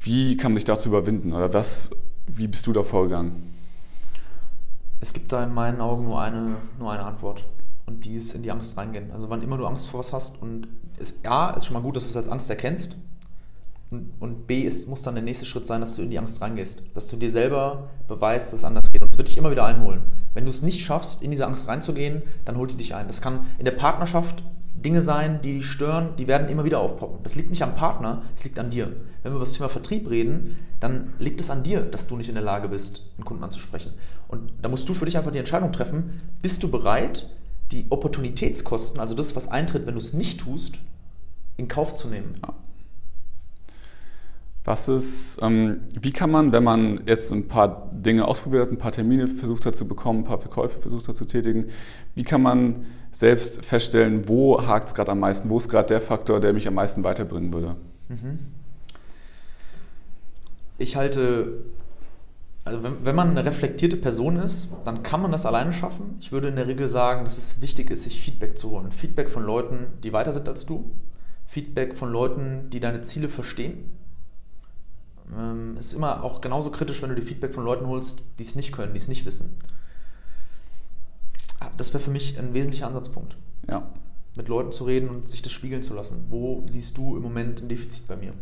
Wie 0.00 0.36
kann 0.36 0.52
man 0.52 0.58
sich 0.58 0.64
dazu 0.64 0.88
überwinden 0.88 1.32
oder 1.32 1.52
was, 1.52 1.90
wie 2.28 2.46
bist 2.46 2.66
du 2.66 2.72
da 2.72 2.82
vorgegangen? 2.82 3.52
Es 5.00 5.12
gibt 5.12 5.32
da 5.32 5.42
in 5.42 5.52
meinen 5.52 5.80
Augen 5.80 6.04
nur 6.04 6.20
eine, 6.20 6.56
nur 6.78 6.92
eine 6.92 7.04
Antwort 7.04 7.44
und 7.86 8.04
die 8.04 8.14
ist 8.14 8.34
in 8.34 8.42
die 8.42 8.52
Angst 8.52 8.76
reingehen. 8.76 9.10
Also 9.10 9.28
wann 9.28 9.42
immer 9.42 9.58
du 9.58 9.66
Angst 9.66 9.88
vor 9.88 10.00
was 10.00 10.12
hast 10.12 10.40
und 10.40 10.68
es, 10.98 11.24
A, 11.24 11.50
ist 11.50 11.66
schon 11.66 11.74
mal 11.74 11.82
gut, 11.82 11.96
dass 11.96 12.04
du 12.04 12.10
es 12.10 12.16
als 12.16 12.28
Angst 12.28 12.48
erkennst 12.48 12.96
und 14.20 14.46
B 14.46 14.62
ist, 14.62 14.88
muss 14.88 15.02
dann 15.02 15.14
der 15.14 15.24
nächste 15.24 15.46
Schritt 15.46 15.66
sein, 15.66 15.80
dass 15.80 15.96
du 15.96 16.02
in 16.02 16.10
die 16.10 16.18
Angst 16.18 16.40
reingehst. 16.40 16.82
Dass 16.94 17.08
du 17.08 17.16
dir 17.16 17.30
selber 17.30 17.90
beweist, 18.08 18.48
dass 18.48 18.60
es 18.60 18.64
anders 18.64 18.90
geht. 18.90 19.02
Und 19.02 19.12
es 19.12 19.18
wird 19.18 19.28
dich 19.28 19.36
immer 19.36 19.50
wieder 19.50 19.64
einholen. 19.64 20.02
Wenn 20.34 20.44
du 20.44 20.50
es 20.50 20.62
nicht 20.62 20.80
schaffst, 20.80 21.22
in 21.22 21.30
diese 21.30 21.46
Angst 21.46 21.68
reinzugehen, 21.68 22.22
dann 22.44 22.56
holt 22.56 22.72
die 22.72 22.76
dich 22.76 22.94
ein. 22.94 23.06
Das 23.06 23.20
kann 23.20 23.46
in 23.58 23.64
der 23.64 23.72
Partnerschaft 23.72 24.42
Dinge 24.74 25.02
sein, 25.02 25.40
die 25.40 25.58
dich 25.58 25.66
stören, 25.66 26.16
die 26.18 26.26
werden 26.28 26.48
immer 26.48 26.64
wieder 26.64 26.80
aufpoppen. 26.80 27.22
Das 27.22 27.36
liegt 27.36 27.50
nicht 27.50 27.62
am 27.62 27.74
Partner, 27.74 28.22
es 28.34 28.44
liegt 28.44 28.58
an 28.58 28.70
dir. 28.70 28.86
Wenn 29.22 29.32
wir 29.32 29.36
über 29.36 29.44
das 29.44 29.52
Thema 29.52 29.68
Vertrieb 29.68 30.10
reden, 30.10 30.58
dann 30.80 31.14
liegt 31.18 31.40
es 31.40 31.48
an 31.48 31.62
dir, 31.62 31.80
dass 31.80 32.06
du 32.06 32.16
nicht 32.16 32.28
in 32.28 32.34
der 32.34 32.44
Lage 32.44 32.68
bist, 32.68 33.08
einen 33.16 33.24
Kunden 33.24 33.44
anzusprechen. 33.44 33.92
Und 34.28 34.52
da 34.60 34.68
musst 34.68 34.88
du 34.88 34.94
für 34.94 35.06
dich 35.06 35.16
einfach 35.16 35.32
die 35.32 35.38
Entscheidung 35.38 35.72
treffen, 35.72 36.20
bist 36.42 36.62
du 36.62 36.70
bereit, 36.70 37.30
die 37.72 37.86
Opportunitätskosten, 37.88 39.00
also 39.00 39.14
das, 39.14 39.34
was 39.36 39.48
eintritt, 39.48 39.86
wenn 39.86 39.94
du 39.94 40.00
es 40.00 40.12
nicht 40.12 40.40
tust, 40.40 40.74
in 41.56 41.68
Kauf 41.68 41.94
zu 41.94 42.08
nehmen. 42.08 42.34
Ja. 42.42 42.54
Was 44.64 44.88
ist, 44.88 45.38
ähm, 45.42 45.82
wie 46.00 46.10
kann 46.10 46.30
man, 46.30 46.52
wenn 46.52 46.64
man 46.64 47.02
jetzt 47.06 47.30
ein 47.32 47.48
paar 47.48 47.90
Dinge 47.92 48.26
ausprobiert 48.26 48.62
hat, 48.62 48.72
ein 48.72 48.78
paar 48.78 48.92
Termine 48.92 49.26
versucht 49.26 49.66
hat 49.66 49.76
zu 49.76 49.86
bekommen, 49.86 50.20
ein 50.20 50.24
paar 50.24 50.38
Verkäufe 50.38 50.78
versucht 50.78 51.06
hat 51.06 51.16
zu 51.16 51.26
tätigen, 51.26 51.66
wie 52.14 52.22
kann 52.22 52.40
man 52.40 52.86
selbst 53.12 53.62
feststellen, 53.62 54.26
wo 54.26 54.66
hakt 54.66 54.88
es 54.88 54.94
gerade 54.94 55.12
am 55.12 55.20
meisten, 55.20 55.50
wo 55.50 55.58
ist 55.58 55.68
gerade 55.68 55.88
der 55.88 56.00
Faktor, 56.00 56.40
der 56.40 56.54
mich 56.54 56.66
am 56.66 56.74
meisten 56.74 57.04
weiterbringen 57.04 57.52
würde? 57.52 57.76
Mhm. 58.08 58.38
Ich 60.78 60.96
halte, 60.96 61.64
also 62.64 62.82
wenn, 62.82 63.04
wenn 63.04 63.14
man 63.14 63.30
eine 63.30 63.44
reflektierte 63.44 63.98
Person 63.98 64.36
ist, 64.36 64.68
dann 64.86 65.02
kann 65.02 65.20
man 65.20 65.30
das 65.30 65.44
alleine 65.44 65.74
schaffen. 65.74 66.16
Ich 66.20 66.32
würde 66.32 66.48
in 66.48 66.56
der 66.56 66.66
Regel 66.66 66.88
sagen, 66.88 67.24
dass 67.24 67.36
es 67.36 67.60
wichtig 67.60 67.90
ist, 67.90 68.04
sich 68.04 68.18
Feedback 68.18 68.56
zu 68.56 68.70
holen. 68.70 68.92
Feedback 68.92 69.28
von 69.28 69.44
Leuten, 69.44 69.88
die 70.02 70.14
weiter 70.14 70.32
sind 70.32 70.48
als 70.48 70.64
du. 70.64 70.90
Feedback 71.44 71.94
von 71.94 72.10
Leuten, 72.10 72.70
die 72.70 72.80
deine 72.80 73.02
Ziele 73.02 73.28
verstehen 73.28 73.92
ähm, 75.32 75.76
ist 75.78 75.94
immer 75.94 76.22
auch 76.22 76.40
genauso 76.40 76.70
kritisch, 76.70 77.02
wenn 77.02 77.10
du 77.10 77.16
dir 77.16 77.22
Feedback 77.22 77.54
von 77.54 77.64
Leuten 77.64 77.86
holst, 77.86 78.22
die 78.38 78.42
es 78.42 78.54
nicht 78.54 78.72
können, 78.72 78.92
die 78.92 78.98
es 78.98 79.08
nicht 79.08 79.24
wissen. 79.24 79.56
Ah, 81.60 81.70
das 81.76 81.92
wäre 81.94 82.02
für 82.02 82.10
mich 82.10 82.38
ein 82.38 82.54
wesentlicher 82.54 82.86
Ansatzpunkt. 82.86 83.36
Ja. 83.68 83.88
Mit 84.36 84.48
Leuten 84.48 84.72
zu 84.72 84.84
reden 84.84 85.08
und 85.08 85.28
sich 85.28 85.42
das 85.42 85.52
spiegeln 85.52 85.82
zu 85.82 85.94
lassen. 85.94 86.26
Wo 86.28 86.64
siehst 86.66 86.98
du 86.98 87.16
im 87.16 87.22
Moment 87.22 87.62
ein 87.62 87.68
Defizit 87.68 88.06
bei 88.06 88.16
mir? 88.16 88.32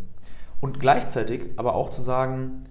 Und 0.60 0.80
gleichzeitig 0.80 1.50
aber 1.56 1.74
auch 1.74 1.90
zu 1.90 2.02
sagen, 2.02 2.64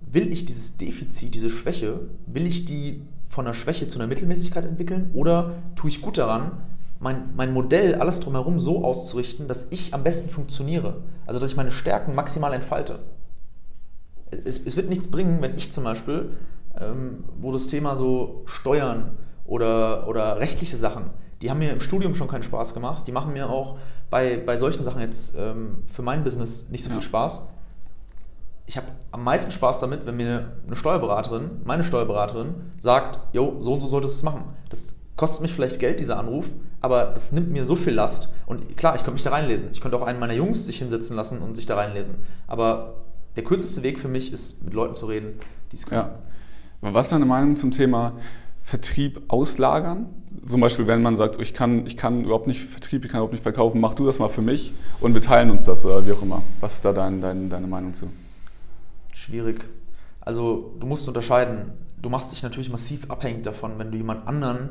will 0.00 0.32
ich 0.32 0.46
dieses 0.46 0.76
Defizit, 0.76 1.34
diese 1.34 1.50
Schwäche, 1.50 2.00
will 2.26 2.46
ich 2.46 2.64
die 2.64 3.02
von 3.28 3.46
einer 3.46 3.54
Schwäche 3.54 3.88
zu 3.88 3.98
einer 3.98 4.06
Mittelmäßigkeit 4.06 4.64
entwickeln 4.64 5.10
oder 5.12 5.54
tue 5.76 5.90
ich 5.90 6.00
gut 6.00 6.18
daran, 6.18 6.52
mein, 7.00 7.34
mein 7.34 7.52
Modell, 7.52 7.96
alles 7.96 8.20
drumherum 8.20 8.60
so 8.60 8.84
auszurichten, 8.84 9.48
dass 9.48 9.70
ich 9.72 9.92
am 9.92 10.04
besten 10.04 10.30
funktioniere? 10.30 11.02
Also, 11.26 11.40
dass 11.40 11.50
ich 11.50 11.56
meine 11.56 11.72
Stärken 11.72 12.14
maximal 12.14 12.54
entfalte 12.54 13.00
es, 14.44 14.64
es 14.64 14.76
wird 14.76 14.88
nichts 14.88 15.10
bringen, 15.10 15.40
wenn 15.42 15.56
ich 15.56 15.72
zum 15.72 15.84
Beispiel, 15.84 16.30
ähm, 16.80 17.24
wo 17.38 17.52
das 17.52 17.66
Thema 17.66 17.96
so 17.96 18.42
Steuern 18.46 19.16
oder, 19.44 20.08
oder 20.08 20.38
rechtliche 20.38 20.76
Sachen, 20.76 21.10
die 21.42 21.50
haben 21.50 21.58
mir 21.58 21.72
im 21.72 21.80
Studium 21.80 22.14
schon 22.14 22.28
keinen 22.28 22.42
Spaß 22.42 22.74
gemacht, 22.74 23.06
die 23.06 23.12
machen 23.12 23.32
mir 23.32 23.50
auch 23.50 23.76
bei, 24.10 24.36
bei 24.36 24.58
solchen 24.58 24.82
Sachen 24.82 25.00
jetzt 25.00 25.34
ähm, 25.36 25.82
für 25.86 26.02
mein 26.02 26.24
Business 26.24 26.68
nicht 26.70 26.84
so 26.84 26.90
viel 26.90 27.02
Spaß. 27.02 27.42
Ich 28.66 28.76
habe 28.78 28.86
am 29.10 29.24
meisten 29.24 29.52
Spaß 29.52 29.80
damit, 29.80 30.06
wenn 30.06 30.16
mir 30.16 30.52
eine 30.66 30.76
Steuerberaterin, 30.76 31.60
meine 31.64 31.84
Steuerberaterin, 31.84 32.54
sagt, 32.78 33.18
jo, 33.34 33.56
so 33.60 33.74
und 33.74 33.80
so 33.80 33.88
solltest 33.88 34.14
du 34.14 34.18
es 34.18 34.22
machen. 34.22 34.44
Das 34.70 34.96
kostet 35.16 35.42
mich 35.42 35.52
vielleicht 35.52 35.78
Geld, 35.80 36.00
dieser 36.00 36.18
Anruf, 36.18 36.46
aber 36.80 37.06
das 37.06 37.32
nimmt 37.32 37.50
mir 37.50 37.66
so 37.66 37.76
viel 37.76 37.92
Last. 37.92 38.30
Und 38.46 38.76
klar, 38.76 38.94
ich 38.94 39.02
könnte 39.02 39.14
mich 39.14 39.22
da 39.22 39.30
reinlesen. 39.30 39.68
Ich 39.70 39.80
könnte 39.80 39.96
auch 39.98 40.06
einen 40.06 40.18
meiner 40.18 40.32
Jungs 40.32 40.64
sich 40.64 40.78
hinsetzen 40.78 41.14
lassen 41.14 41.40
und 41.40 41.54
sich 41.54 41.66
da 41.66 41.76
reinlesen. 41.76 42.16
Aber 42.46 43.03
der 43.36 43.44
kürzeste 43.44 43.82
Weg 43.82 43.98
für 43.98 44.08
mich 44.08 44.32
ist, 44.32 44.62
mit 44.64 44.74
Leuten 44.74 44.94
zu 44.94 45.06
reden, 45.06 45.38
die 45.72 45.76
es 45.76 45.86
können. 45.86 46.08
Ja. 46.82 46.92
Was 46.92 47.06
ist 47.06 47.12
deine 47.12 47.24
Meinung 47.24 47.56
zum 47.56 47.70
Thema 47.70 48.12
Vertrieb 48.62 49.22
auslagern? 49.28 50.06
Zum 50.44 50.60
Beispiel, 50.60 50.86
wenn 50.86 51.02
man 51.02 51.16
sagt, 51.16 51.40
ich 51.40 51.54
kann, 51.54 51.86
ich 51.86 51.96
kann 51.96 52.24
überhaupt 52.24 52.46
nicht 52.46 52.60
Vertrieb, 52.60 53.04
ich 53.04 53.10
kann 53.10 53.18
überhaupt 53.18 53.32
nicht 53.32 53.42
verkaufen, 53.42 53.80
mach 53.80 53.94
du 53.94 54.04
das 54.06 54.18
mal 54.18 54.28
für 54.28 54.42
mich 54.42 54.72
und 55.00 55.14
wir 55.14 55.22
teilen 55.22 55.50
uns 55.50 55.64
das 55.64 55.84
oder 55.86 56.06
wie 56.06 56.12
auch 56.12 56.22
immer. 56.22 56.42
Was 56.60 56.74
ist 56.74 56.84
da 56.84 56.92
dein, 56.92 57.20
dein, 57.20 57.48
deine 57.48 57.66
Meinung 57.66 57.94
zu? 57.94 58.10
Schwierig. 59.12 59.64
Also 60.20 60.74
du 60.78 60.86
musst 60.86 61.08
unterscheiden. 61.08 61.72
Du 62.00 62.10
machst 62.10 62.32
dich 62.32 62.42
natürlich 62.42 62.70
massiv 62.70 63.10
abhängig 63.10 63.44
davon, 63.44 63.78
wenn 63.78 63.90
du 63.90 63.96
jemand 63.96 64.28
anderen 64.28 64.70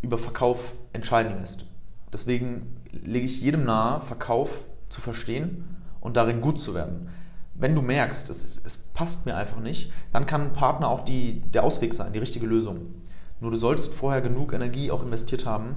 über 0.00 0.16
Verkauf 0.16 0.72
entscheiden 0.92 1.40
lässt. 1.40 1.66
Deswegen 2.12 2.76
lege 2.90 3.26
ich 3.26 3.42
jedem 3.42 3.64
nahe, 3.64 4.00
Verkauf 4.00 4.50
zu 4.88 5.00
verstehen 5.00 5.64
und 6.00 6.16
darin 6.16 6.40
gut 6.40 6.58
zu 6.58 6.74
werden 6.74 7.10
wenn 7.58 7.74
du 7.74 7.82
merkst, 7.82 8.28
es, 8.30 8.60
es 8.64 8.76
passt 8.76 9.26
mir 9.26 9.36
einfach 9.36 9.60
nicht, 9.60 9.90
dann 10.12 10.26
kann 10.26 10.42
ein 10.42 10.52
Partner 10.52 10.88
auch 10.88 11.00
die, 11.00 11.40
der 11.52 11.64
Ausweg 11.64 11.94
sein, 11.94 12.12
die 12.12 12.18
richtige 12.18 12.46
Lösung. 12.46 12.94
Nur 13.40 13.50
du 13.50 13.56
solltest 13.56 13.94
vorher 13.94 14.20
genug 14.20 14.52
Energie 14.52 14.90
auch 14.90 15.02
investiert 15.02 15.46
haben 15.46 15.76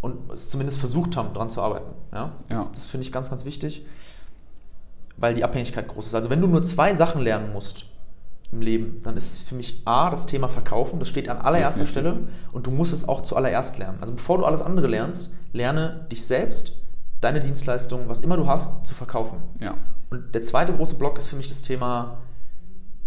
und 0.00 0.30
es 0.32 0.50
zumindest 0.50 0.78
versucht 0.78 1.16
haben, 1.16 1.32
daran 1.32 1.50
zu 1.50 1.62
arbeiten. 1.62 1.94
Ja? 2.12 2.32
Das, 2.48 2.64
ja. 2.64 2.70
das 2.70 2.86
finde 2.86 3.06
ich 3.06 3.12
ganz, 3.12 3.30
ganz 3.30 3.44
wichtig, 3.44 3.84
weil 5.16 5.34
die 5.34 5.44
Abhängigkeit 5.44 5.88
groß 5.88 6.06
ist. 6.06 6.14
Also 6.14 6.30
wenn 6.30 6.40
du 6.40 6.46
nur 6.46 6.62
zwei 6.62 6.94
Sachen 6.94 7.22
lernen 7.22 7.52
musst, 7.52 7.86
im 8.54 8.62
Leben, 8.62 9.00
dann 9.02 9.16
ist 9.16 9.32
es 9.32 9.42
für 9.42 9.54
mich 9.54 9.82
A, 9.84 10.10
das 10.10 10.26
Thema 10.26 10.48
Verkaufen, 10.48 10.98
das 10.98 11.08
steht 11.08 11.28
an 11.28 11.38
allererster 11.38 11.86
Stelle 11.86 12.28
und 12.52 12.66
du 12.66 12.70
musst 12.70 12.92
es 12.92 13.08
auch 13.08 13.22
zuallererst 13.22 13.78
lernen. 13.78 13.98
Also 14.00 14.14
bevor 14.14 14.38
du 14.38 14.44
alles 14.44 14.62
andere 14.62 14.86
lernst, 14.86 15.30
lerne 15.52 16.06
dich 16.10 16.24
selbst, 16.24 16.72
deine 17.20 17.40
Dienstleistung, 17.40 18.08
was 18.08 18.20
immer 18.20 18.36
du 18.36 18.46
hast, 18.46 18.86
zu 18.86 18.94
verkaufen. 18.94 19.38
Ja. 19.60 19.74
Und 20.14 20.32
der 20.32 20.42
zweite 20.42 20.72
große 20.72 20.94
Block 20.94 21.18
ist 21.18 21.26
für 21.26 21.34
mich 21.34 21.48
das 21.48 21.62
Thema 21.62 22.18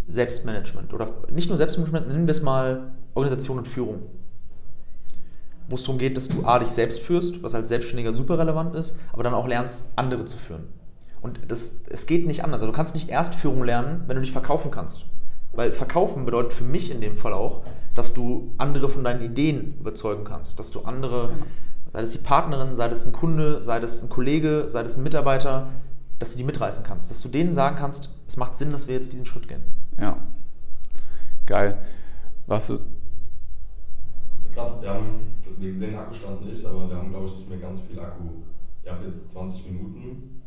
Selbstmanagement 0.09 0.93
oder 0.93 1.07
nicht 1.31 1.47
nur 1.47 1.57
Selbstmanagement, 1.57 2.09
nennen 2.09 2.27
wir 2.27 2.31
es 2.31 2.41
mal 2.41 2.91
Organisation 3.13 3.59
und 3.59 3.67
Führung. 3.67 4.01
Wo 5.69 5.75
es 5.75 5.83
darum 5.83 5.99
geht, 5.99 6.17
dass 6.17 6.27
du 6.27 6.45
A, 6.45 6.59
dich 6.59 6.67
selbst 6.67 6.99
führst, 6.99 7.41
was 7.43 7.55
als 7.55 7.69
Selbstständiger 7.69 8.11
super 8.11 8.37
relevant 8.37 8.75
ist, 8.75 8.97
aber 9.13 9.23
dann 9.23 9.33
auch 9.33 9.47
lernst, 9.47 9.85
andere 9.95 10.25
zu 10.25 10.37
führen. 10.37 10.67
Und 11.21 11.39
das, 11.47 11.75
es 11.89 12.07
geht 12.07 12.27
nicht 12.27 12.43
anders. 12.43 12.61
Also 12.61 12.73
du 12.73 12.75
kannst 12.75 12.93
nicht 12.93 13.09
erst 13.09 13.35
Führung 13.35 13.63
lernen, 13.63 14.03
wenn 14.07 14.15
du 14.15 14.21
dich 14.21 14.33
verkaufen 14.33 14.69
kannst. 14.69 15.05
Weil 15.53 15.71
verkaufen 15.71 16.25
bedeutet 16.25 16.53
für 16.53 16.65
mich 16.65 16.91
in 16.91 16.99
dem 16.99 17.15
Fall 17.15 17.31
auch, 17.31 17.63
dass 17.95 18.13
du 18.13 18.53
andere 18.57 18.89
von 18.89 19.05
deinen 19.05 19.21
Ideen 19.21 19.77
überzeugen 19.79 20.25
kannst, 20.25 20.59
dass 20.59 20.71
du 20.71 20.81
andere, 20.81 21.29
sei 21.93 22.01
es 22.01 22.11
die 22.11 22.17
Partnerin, 22.17 22.75
sei 22.75 22.89
es 22.89 23.05
ein 23.05 23.13
Kunde, 23.13 23.63
sei 23.63 23.77
es 23.79 24.03
ein 24.03 24.09
Kollege, 24.09 24.65
sei 24.67 24.81
es 24.81 24.97
ein 24.97 25.03
Mitarbeiter, 25.03 25.69
dass 26.19 26.31
du 26.31 26.37
die 26.37 26.43
mitreißen 26.43 26.83
kannst, 26.83 27.09
dass 27.11 27.21
du 27.21 27.29
denen 27.29 27.53
sagen 27.53 27.75
kannst, 27.75 28.09
es 28.27 28.37
macht 28.37 28.55
Sinn, 28.55 28.71
dass 28.71 28.87
wir 28.87 28.95
jetzt 28.95 29.13
diesen 29.13 29.25
Schritt 29.25 29.47
gehen. 29.47 29.63
Ja. 29.99 30.17
Geil. 31.45 31.77
Was 32.47 32.69
ist. 32.69 32.85
Grad, 34.53 34.81
wir 34.81 34.89
haben, 34.89 35.33
wir 35.57 35.71
sehen 35.73 35.91
den 35.91 35.95
Akkustand 35.95 36.45
nicht, 36.45 36.65
aber 36.65 36.89
wir 36.89 36.95
haben, 36.95 37.09
glaube 37.09 37.27
ich, 37.27 37.35
nicht 37.35 37.49
mehr 37.49 37.59
ganz 37.59 37.81
viel 37.81 37.99
Akku. 37.99 38.23
Ihr 38.83 38.91
habt 38.91 39.05
jetzt 39.05 39.31
20 39.31 39.65
Minuten. 39.65 40.41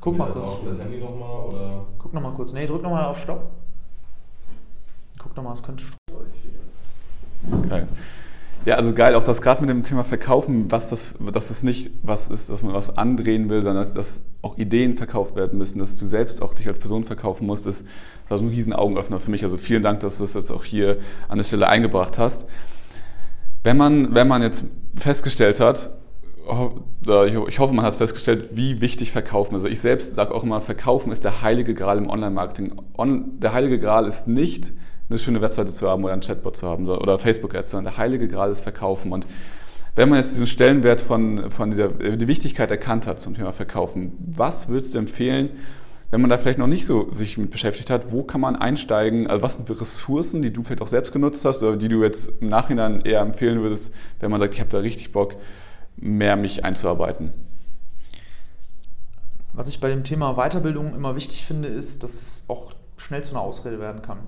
Guck 0.00 0.16
mal 0.16 0.32
kurz. 0.32 0.44
Tauschen 0.44 0.64
wir 0.64 0.72
das 0.72 0.80
Handy 0.80 0.98
nochmal 0.98 1.48
oder? 1.48 1.86
Guck 1.98 2.14
nochmal 2.14 2.32
kurz. 2.34 2.52
Nee, 2.52 2.66
drück 2.66 2.82
nochmal 2.82 3.04
auf 3.04 3.18
Stopp. 3.20 3.50
Guck 5.18 5.36
nochmal, 5.36 5.52
es 5.52 5.62
könnte 5.62 5.84
Geil. 7.68 7.88
Ja, 8.64 8.76
also 8.76 8.92
geil, 8.92 9.16
auch 9.16 9.24
das 9.24 9.42
gerade 9.42 9.60
mit 9.60 9.70
dem 9.70 9.82
Thema 9.82 10.04
Verkaufen, 10.04 10.70
was 10.70 10.88
das, 10.88 11.16
dass 11.32 11.50
es 11.50 11.64
nicht 11.64 11.90
was 12.02 12.30
ist, 12.30 12.48
dass 12.48 12.62
man 12.62 12.72
was 12.72 12.96
andrehen 12.96 13.50
will, 13.50 13.64
sondern 13.64 13.82
dass, 13.82 13.94
dass 13.94 14.22
auch 14.40 14.56
Ideen 14.56 14.94
verkauft 14.94 15.34
werden 15.34 15.58
müssen, 15.58 15.80
dass 15.80 15.96
du 15.96 16.06
selbst 16.06 16.42
auch 16.42 16.54
dich 16.54 16.68
als 16.68 16.78
Person 16.78 17.02
verkaufen 17.02 17.46
musst, 17.46 17.66
ist, 17.66 17.84
das 18.28 18.38
so 18.38 18.46
ein 18.46 18.50
riesen 18.50 18.72
Augenöffner 18.72 19.18
für 19.18 19.32
mich. 19.32 19.42
Also 19.42 19.56
vielen 19.56 19.82
Dank, 19.82 20.00
dass 20.00 20.18
du 20.18 20.24
das 20.24 20.34
jetzt 20.34 20.52
auch 20.52 20.62
hier 20.62 20.98
an 21.28 21.38
der 21.38 21.44
Stelle 21.44 21.68
eingebracht 21.68 22.18
hast. 22.18 22.46
Wenn 23.64 23.76
man, 23.76 24.14
wenn 24.14 24.28
man 24.28 24.42
jetzt 24.42 24.66
festgestellt 24.94 25.58
hat, 25.58 25.90
ich 26.46 27.58
hoffe, 27.58 27.74
man 27.74 27.84
hat 27.84 27.96
festgestellt, 27.96 28.50
wie 28.52 28.80
wichtig 28.80 29.10
Verkaufen 29.12 29.54
ist. 29.56 29.62
Also 29.62 29.72
ich 29.72 29.80
selbst 29.80 30.14
sage 30.14 30.32
auch 30.34 30.44
immer, 30.44 30.60
Verkaufen 30.60 31.12
ist 31.12 31.24
der 31.24 31.42
heilige 31.42 31.74
Gral 31.74 31.98
im 31.98 32.08
Online-Marketing. 32.08 32.74
Der 33.40 33.52
heilige 33.52 33.78
Gral 33.80 34.06
ist 34.06 34.28
nicht 34.28 34.72
eine 35.12 35.18
schöne 35.18 35.40
Webseite 35.40 35.72
zu 35.72 35.88
haben 35.88 36.04
oder 36.04 36.12
ein 36.12 36.20
Chatbot 36.20 36.56
zu 36.56 36.68
haben 36.68 36.88
oder 36.88 37.18
Facebook-Ads, 37.18 37.70
sondern 37.70 37.94
der 37.94 37.98
heilige 37.98 38.28
Gral 38.28 38.50
ist 38.50 38.60
Verkaufen. 38.60 39.12
Und 39.12 39.26
wenn 39.94 40.08
man 40.08 40.20
jetzt 40.20 40.32
diesen 40.32 40.46
Stellenwert 40.46 41.00
von, 41.00 41.50
von 41.50 41.70
dieser, 41.70 41.88
die 41.88 42.28
Wichtigkeit 42.28 42.70
erkannt 42.70 43.06
hat 43.06 43.20
zum 43.20 43.34
Thema 43.34 43.52
Verkaufen, 43.52 44.12
was 44.18 44.68
würdest 44.68 44.94
du 44.94 44.98
empfehlen, 44.98 45.50
wenn 46.10 46.20
man 46.20 46.28
da 46.28 46.36
vielleicht 46.36 46.58
noch 46.58 46.66
nicht 46.66 46.84
so 46.84 47.08
sich 47.08 47.38
mit 47.38 47.50
beschäftigt 47.50 47.88
hat, 47.88 48.12
wo 48.12 48.22
kann 48.22 48.40
man 48.40 48.54
einsteigen? 48.54 49.28
Also 49.28 49.42
was 49.42 49.54
sind 49.54 49.70
Ressourcen, 49.80 50.42
die 50.42 50.52
du 50.52 50.62
vielleicht 50.62 50.82
auch 50.82 50.88
selbst 50.88 51.12
genutzt 51.12 51.44
hast 51.44 51.62
oder 51.62 51.76
die 51.76 51.88
du 51.88 52.02
jetzt 52.02 52.30
im 52.40 52.48
Nachhinein 52.48 53.00
eher 53.00 53.20
empfehlen 53.20 53.62
würdest, 53.62 53.94
wenn 54.20 54.30
man 54.30 54.38
sagt, 54.38 54.54
ich 54.54 54.60
habe 54.60 54.68
da 54.68 54.78
richtig 54.78 55.12
Bock, 55.12 55.36
mehr 55.96 56.36
mich 56.36 56.64
einzuarbeiten? 56.64 57.32
Was 59.54 59.68
ich 59.68 59.80
bei 59.80 59.88
dem 59.88 60.04
Thema 60.04 60.34
Weiterbildung 60.34 60.94
immer 60.94 61.16
wichtig 61.16 61.44
finde, 61.44 61.68
ist, 61.68 62.02
dass 62.02 62.14
es 62.14 62.44
auch 62.48 62.72
schnell 62.96 63.22
zu 63.22 63.32
einer 63.32 63.42
Ausrede 63.42 63.80
werden 63.80 64.02
kann. 64.02 64.18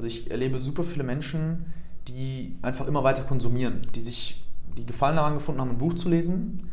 Also 0.00 0.08
ich 0.08 0.30
erlebe 0.30 0.58
super 0.58 0.82
viele 0.82 1.04
Menschen, 1.04 1.66
die 2.08 2.56
einfach 2.62 2.86
immer 2.86 3.04
weiter 3.04 3.22
konsumieren, 3.22 3.82
die 3.94 4.00
sich 4.00 4.42
die 4.78 4.86
Gefallen 4.86 5.16
daran 5.16 5.34
gefunden 5.34 5.60
haben, 5.60 5.72
ein 5.72 5.76
Buch 5.76 5.92
zu 5.92 6.08
lesen, 6.08 6.70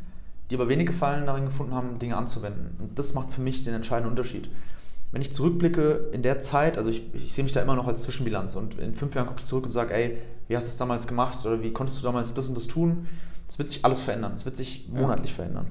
die 0.49 0.55
aber 0.55 0.69
wenig 0.69 0.85
Gefallen 0.85 1.25
daran 1.25 1.43
gefunden 1.43 1.73
haben, 1.73 1.99
Dinge 1.99 2.15
anzuwenden. 2.15 2.77
Und 2.79 2.97
das 2.97 3.13
macht 3.15 3.33
für 3.33 3.41
mich 3.41 3.65
den 3.65 3.73
entscheidenden 3.73 4.11
Unterschied. 4.11 4.49
Wenn 5.11 5.21
ich 5.21 5.33
zurückblicke 5.33 6.07
in 6.13 6.21
der 6.21 6.39
Zeit, 6.39 6.77
also 6.77 6.89
ich, 6.89 7.03
ich 7.15 7.33
sehe 7.33 7.43
mich 7.43 7.51
da 7.51 7.61
immer 7.61 7.75
noch 7.75 7.89
als 7.89 8.03
Zwischenbilanz 8.03 8.55
und 8.55 8.79
in 8.79 8.95
fünf 8.95 9.13
Jahren 9.13 9.27
gucke 9.27 9.41
ich 9.41 9.45
zurück 9.45 9.65
und 9.65 9.71
sage, 9.71 9.93
ey, 9.93 10.19
wie 10.47 10.55
hast 10.55 10.67
du 10.67 10.71
es 10.71 10.77
damals 10.77 11.05
gemacht 11.05 11.45
oder 11.45 11.61
wie 11.61 11.73
konntest 11.73 11.99
du 11.99 12.03
damals 12.03 12.33
das 12.33 12.47
und 12.47 12.55
das 12.55 12.67
tun? 12.67 13.07
Es 13.45 13.59
wird 13.59 13.67
sich 13.67 13.83
alles 13.83 13.99
verändern, 13.99 14.31
es 14.35 14.45
wird 14.45 14.55
sich 14.55 14.87
monatlich 14.87 15.31
ja. 15.31 15.35
verändern. 15.35 15.67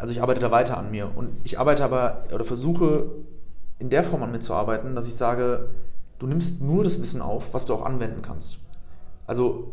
Also 0.00 0.14
ich 0.14 0.22
arbeite 0.22 0.40
da 0.40 0.50
weiter 0.50 0.78
an 0.78 0.90
mir 0.90 1.14
und 1.14 1.28
ich 1.44 1.58
arbeite 1.58 1.84
aber 1.84 2.24
oder 2.32 2.46
versuche 2.46 3.10
in 3.80 3.90
der 3.90 4.04
Form 4.04 4.22
an 4.22 4.30
mir 4.30 4.40
zu 4.40 4.54
arbeiten, 4.54 4.94
dass 4.94 5.06
ich 5.06 5.14
sage, 5.14 5.70
du 6.18 6.26
nimmst 6.26 6.60
nur 6.60 6.84
das 6.84 7.00
Wissen 7.00 7.22
auf, 7.22 7.52
was 7.52 7.66
du 7.66 7.74
auch 7.74 7.84
anwenden 7.84 8.22
kannst. 8.22 8.58
Also 9.26 9.72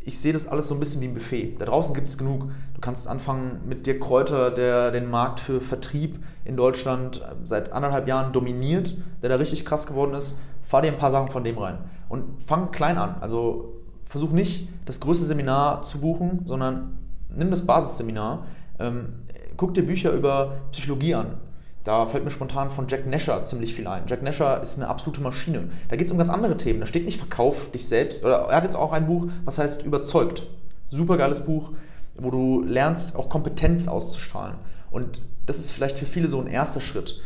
ich 0.00 0.18
sehe 0.18 0.32
das 0.32 0.46
alles 0.46 0.68
so 0.68 0.74
ein 0.74 0.80
bisschen 0.80 1.00
wie 1.00 1.08
ein 1.08 1.14
Buffet. 1.14 1.56
Da 1.58 1.64
draußen 1.64 1.94
gibt 1.94 2.08
es 2.08 2.16
genug. 2.16 2.50
Du 2.74 2.80
kannst 2.80 3.08
anfangen 3.08 3.60
mit 3.66 3.86
Dirk 3.86 4.00
Kräuter, 4.00 4.50
der 4.50 4.90
den 4.90 5.10
Markt 5.10 5.40
für 5.40 5.60
Vertrieb 5.60 6.22
in 6.44 6.56
Deutschland 6.56 7.26
seit 7.44 7.72
anderthalb 7.72 8.08
Jahren 8.08 8.32
dominiert, 8.32 8.96
der 9.22 9.28
da 9.28 9.36
richtig 9.36 9.64
krass 9.64 9.86
geworden 9.86 10.14
ist. 10.14 10.40
Fahr 10.62 10.82
dir 10.82 10.92
ein 10.92 10.98
paar 10.98 11.10
Sachen 11.10 11.28
von 11.28 11.44
dem 11.44 11.58
rein 11.58 11.78
und 12.08 12.42
fang 12.42 12.70
klein 12.70 12.98
an. 12.98 13.16
Also 13.20 13.74
versuch 14.02 14.30
nicht 14.30 14.68
das 14.86 15.00
größte 15.00 15.26
Seminar 15.26 15.82
zu 15.82 15.98
buchen, 15.98 16.42
sondern 16.44 16.98
nimm 17.34 17.50
das 17.50 17.66
Basisseminar. 17.66 18.46
Ähm, 18.78 19.14
guck 19.56 19.74
dir 19.74 19.84
Bücher 19.84 20.12
über 20.12 20.56
Psychologie 20.72 21.14
an. 21.14 21.38
Da 21.84 22.06
fällt 22.06 22.24
mir 22.24 22.30
spontan 22.30 22.70
von 22.70 22.86
Jack 22.88 23.06
Nasher 23.06 23.42
ziemlich 23.44 23.74
viel 23.74 23.86
ein. 23.86 24.04
Jack 24.06 24.22
Nasher 24.22 24.60
ist 24.60 24.76
eine 24.76 24.88
absolute 24.88 25.20
Maschine. 25.20 25.70
Da 25.88 25.96
geht 25.96 26.06
es 26.06 26.12
um 26.12 26.18
ganz 26.18 26.28
andere 26.28 26.56
Themen. 26.56 26.80
Da 26.80 26.86
steht 26.86 27.04
nicht 27.04 27.18
Verkauf 27.18 27.70
dich 27.70 27.86
selbst. 27.86 28.24
Oder 28.24 28.40
er 28.48 28.56
hat 28.56 28.64
jetzt 28.64 28.76
auch 28.76 28.92
ein 28.92 29.06
Buch, 29.06 29.28
was 29.44 29.58
heißt 29.58 29.84
Überzeugt. 29.84 30.46
Super 30.86 31.16
geiles 31.16 31.44
Buch, 31.44 31.72
wo 32.16 32.30
du 32.30 32.62
lernst, 32.62 33.14
auch 33.16 33.28
Kompetenz 33.28 33.88
auszustrahlen. 33.88 34.56
Und 34.90 35.22
das 35.46 35.58
ist 35.58 35.70
vielleicht 35.70 35.98
für 35.98 36.06
viele 36.06 36.28
so 36.28 36.40
ein 36.40 36.46
erster 36.46 36.80
Schritt. 36.80 37.20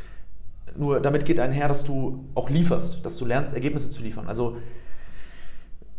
Nur 0.77 1.01
damit 1.01 1.25
geht 1.25 1.41
einher, 1.41 1.69
dass 1.69 1.85
du 1.85 2.25
auch 2.35 2.49
lieferst, 2.49 3.05
dass 3.05 3.17
du 3.17 3.25
lernst, 3.25 3.55
Ergebnisse 3.55 3.91
zu 3.91 4.03
liefern. 4.03 4.27
Also 4.27 4.57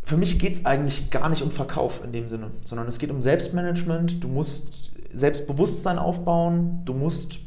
für 0.03 0.17
mich 0.17 0.39
geht 0.39 0.53
es 0.53 0.65
eigentlich 0.65 1.09
gar 1.09 1.29
nicht 1.29 1.41
um 1.41 1.51
Verkauf 1.51 2.01
in 2.03 2.11
dem 2.11 2.27
Sinne, 2.27 2.51
sondern 2.65 2.87
es 2.87 2.99
geht 2.99 3.09
um 3.11 3.21
Selbstmanagement. 3.21 4.23
Du 4.23 4.27
musst 4.27 4.91
Selbstbewusstsein 5.11 5.97
aufbauen, 5.97 6.81
du 6.85 6.93
musst 6.93 7.39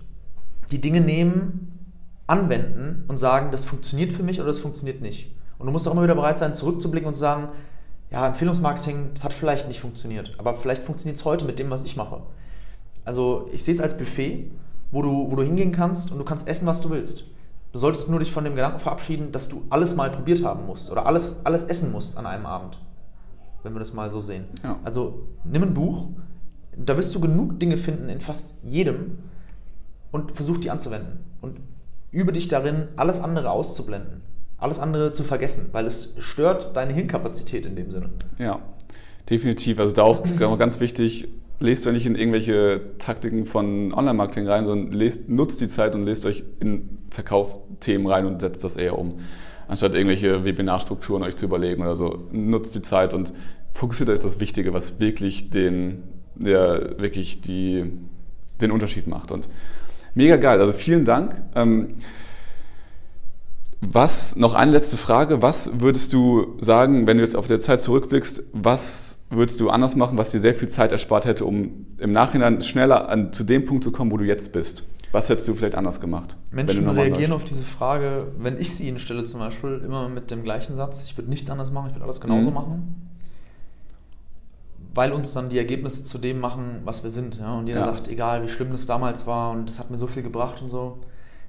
die 0.71 0.81
Dinge 0.81 1.01
nehmen, 1.01 1.93
anwenden 2.27 3.05
und 3.09 3.19
sagen, 3.19 3.51
das 3.51 3.65
funktioniert 3.65 4.13
für 4.13 4.23
mich 4.23 4.41
oder 4.41 4.49
das 4.49 4.59
funktioniert 4.59 5.01
nicht. 5.01 5.35
Und 5.59 5.67
du 5.67 5.73
musst 5.73 5.87
auch 5.87 5.93
immer 5.93 6.03
wieder 6.03 6.15
bereit 6.15 6.39
sein, 6.39 6.55
zurückzublicken 6.55 7.09
und 7.09 7.15
zu 7.15 7.21
sagen, 7.21 7.49
ja, 8.11 8.27
Empfehlungsmarketing, 8.27 9.11
das 9.15 9.25
hat 9.25 9.33
vielleicht 9.33 9.69
nicht 9.69 9.81
funktioniert, 9.81 10.35
aber 10.39 10.55
vielleicht 10.55 10.83
funktioniert 10.85 11.17
es 11.17 11.25
heute 11.25 11.45
mit 11.45 11.59
dem, 11.59 11.71
was 11.71 11.85
ich 11.85 11.97
mache. 11.97 12.23
Also 13.05 13.49
ich 13.53 13.65
sehe 13.65 13.75
es 13.75 13.81
als 13.81 13.97
Buffet, 13.97 14.51
wo 14.91 15.03
du, 15.03 15.31
wo 15.31 15.37
du 15.37 15.43
hingehen 15.43 15.73
kannst 15.73 16.13
und 16.13 16.19
du 16.19 16.25
kannst 16.25 16.47
essen, 16.49 16.67
was 16.67 16.81
du 16.81 16.91
willst. 16.91 17.25
Du 17.73 17.79
solltest 17.79 18.09
nur 18.09 18.21
dich 18.21 18.33
von 18.33 18.45
dem 18.45 18.55
Gedanken 18.55 18.79
verabschieden, 18.79 19.33
dass 19.33 19.49
du 19.49 19.65
alles 19.71 19.97
mal 19.97 20.11
probiert 20.11 20.43
haben 20.45 20.67
musst 20.67 20.91
oder 20.91 21.07
alles, 21.07 21.45
alles 21.45 21.65
essen 21.65 21.93
musst 21.93 22.17
an 22.17 22.27
einem 22.27 22.47
Abend. 22.47 22.79
Wenn 23.63 23.75
wir 23.75 23.81
das 23.81 23.93
mal 23.93 24.13
so 24.13 24.21
sehen. 24.21 24.45
Ja. 24.63 24.79
Also 24.85 25.27
nimm 25.45 25.63
ein 25.63 25.75
Buch, 25.75 26.09
da 26.77 26.97
wirst 26.97 27.15
du 27.15 27.21
genug 27.21 27.59
Dinge 27.59 27.77
finden 27.77 28.09
in 28.09 28.21
fast 28.21 28.55
jedem, 28.63 29.19
und 30.17 30.33
versuch 30.33 30.59
die 30.59 30.71
anzuwenden. 30.71 31.21
Und 31.41 31.61
übe 32.11 32.33
dich 32.33 32.49
darin, 32.49 32.89
alles 32.97 33.21
andere 33.21 33.51
auszublenden, 33.51 34.23
alles 34.59 34.79
andere 34.79 35.13
zu 35.13 35.23
vergessen, 35.23 35.69
weil 35.73 35.87
es 35.87 36.15
stört 36.19 36.77
deine 36.77 36.93
Hirnkapazität 36.93 37.67
in 37.67 37.77
dem 37.77 37.91
Sinne. 37.91 38.11
Ja, 38.39 38.61
definitiv. 39.29 39.79
Also 39.79 39.93
da 39.95 40.03
auch 40.03 40.25
ganz 40.59 40.81
wichtig, 40.81 41.29
lest 41.59 41.87
euch 41.87 41.93
nicht 41.93 42.07
in 42.07 42.17
irgendwelche 42.17 42.81
Taktiken 42.99 43.45
von 43.47 43.93
Online-Marketing 43.93 44.49
rein, 44.49 44.67
sondern 44.67 44.93
lest, 44.93 45.29
nutzt 45.29 45.61
die 45.61 45.69
Zeit 45.69 45.95
und 45.95 46.05
lest 46.05 46.25
euch 46.27 46.43
in 46.61 46.99
Verkaufthemen 47.11 48.07
rein 48.07 48.27
und 48.27 48.41
setzt 48.41 48.65
das 48.65 48.77
eher 48.77 48.99
um. 48.99 49.21
Anstatt 49.69 49.95
irgendwelche 49.95 50.45
Webinarstrukturen 50.45 51.23
euch 51.23 51.37
zu 51.37 51.47
überlegen 51.47 51.83
oder 51.83 51.97
so. 51.97 52.29
Nutzt 52.33 52.75
die 52.75 52.83
Zeit 52.83 53.13
und 53.13 53.33
fokussiert 53.73 54.09
euch 54.09 54.19
auf 54.19 54.25
das 54.25 54.41
Wichtige, 54.41 54.73
was 54.73 55.01
wirklich 55.01 55.51
den, 55.51 56.05
ja, 56.39 56.99
wirklich 56.99 57.43
die, 57.43 57.93
den 58.61 58.71
Unterschied 58.71 59.07
macht. 59.07 59.33
Und 59.33 59.49
Mega 60.17 60.37
geil, 60.39 60.59
also 60.61 60.73
vielen 60.73 61.05
Dank. 61.05 61.43
Ähm, 61.55 61.89
was, 63.83 64.35
noch 64.35 64.55
eine 64.55 64.73
letzte 64.73 64.97
Frage, 64.97 65.43
was 65.43 65.71
würdest 65.75 66.15
du 66.15 66.57
sagen, 66.59 67.07
wenn 67.07 67.19
du 67.19 67.23
jetzt 67.23 67.37
auf 67.37 67.49
der 67.49 67.61
Zeit 67.61 67.83
zurückblickst, 67.83 68.45
was 68.55 69.19
würdest 69.29 69.61
du 69.61 69.69
anders 69.69 69.95
machen, 69.95 70.17
was 70.17 70.31
dir 70.31 70.41
sehr 70.41 70.55
viel 70.55 70.69
Zeit 70.69 70.91
erspart 70.91 71.27
hätte, 71.27 71.45
um 71.45 71.85
im 71.99 72.13
Nachhinein 72.13 72.63
schneller 72.63 73.11
an, 73.11 73.35
zu 73.35 73.45
dem 73.45 73.67
Punkt 73.67 73.85
zu 73.85 73.93
kommen, 73.93 74.11
wo 74.11 74.17
du 74.17 74.25
jetzt 74.25 74.55
bist? 74.55 74.85
Was 75.13 75.29
hättest 75.29 75.49
du 75.49 75.55
vielleicht 75.55 75.75
anders 75.75 76.01
gemacht? 76.01 76.35
Menschen 76.51 76.89
reagieren 76.89 77.33
auf 77.33 77.45
diese 77.45 77.63
Frage, 77.63 78.29
wenn 78.39 78.59
ich 78.59 78.75
sie 78.75 78.89
ihnen 78.89 78.99
stelle 78.99 79.25
zum 79.25 79.41
Beispiel, 79.41 79.83
immer 79.85 80.09
mit 80.09 80.31
dem 80.31 80.43
gleichen 80.43 80.75
Satz, 80.75 81.05
ich 81.05 81.19
würde 81.19 81.29
nichts 81.29 81.51
anders 81.51 81.71
machen, 81.71 81.89
ich 81.89 81.95
würde 81.95 82.05
alles 82.05 82.23
genauso 82.23 82.49
mhm. 82.49 82.55
machen 82.55 83.07
weil 84.97 85.13
uns 85.13 85.35
dann 85.35 85.51
die 85.51 85.59
Ergebnisse 85.59 86.03
zu 86.03 86.17
dem 86.17 86.41
machen, 86.41 86.81
was 86.85 87.05
wir 87.05 87.11
sind. 87.11 87.39
Ja? 87.39 87.59
Und 87.59 87.67
jeder 87.67 87.81
ja. 87.81 87.93
sagt, 87.93 88.09
egal 88.09 88.43
wie 88.43 88.49
schlimm 88.49 88.73
das 88.73 88.87
damals 88.87 89.27
war 89.27 89.51
und 89.51 89.69
es 89.69 89.79
hat 89.79 89.91
mir 89.91 89.99
so 89.99 90.07
viel 90.07 90.23
gebracht 90.23 90.63
und 90.63 90.71
so. 90.71 91.01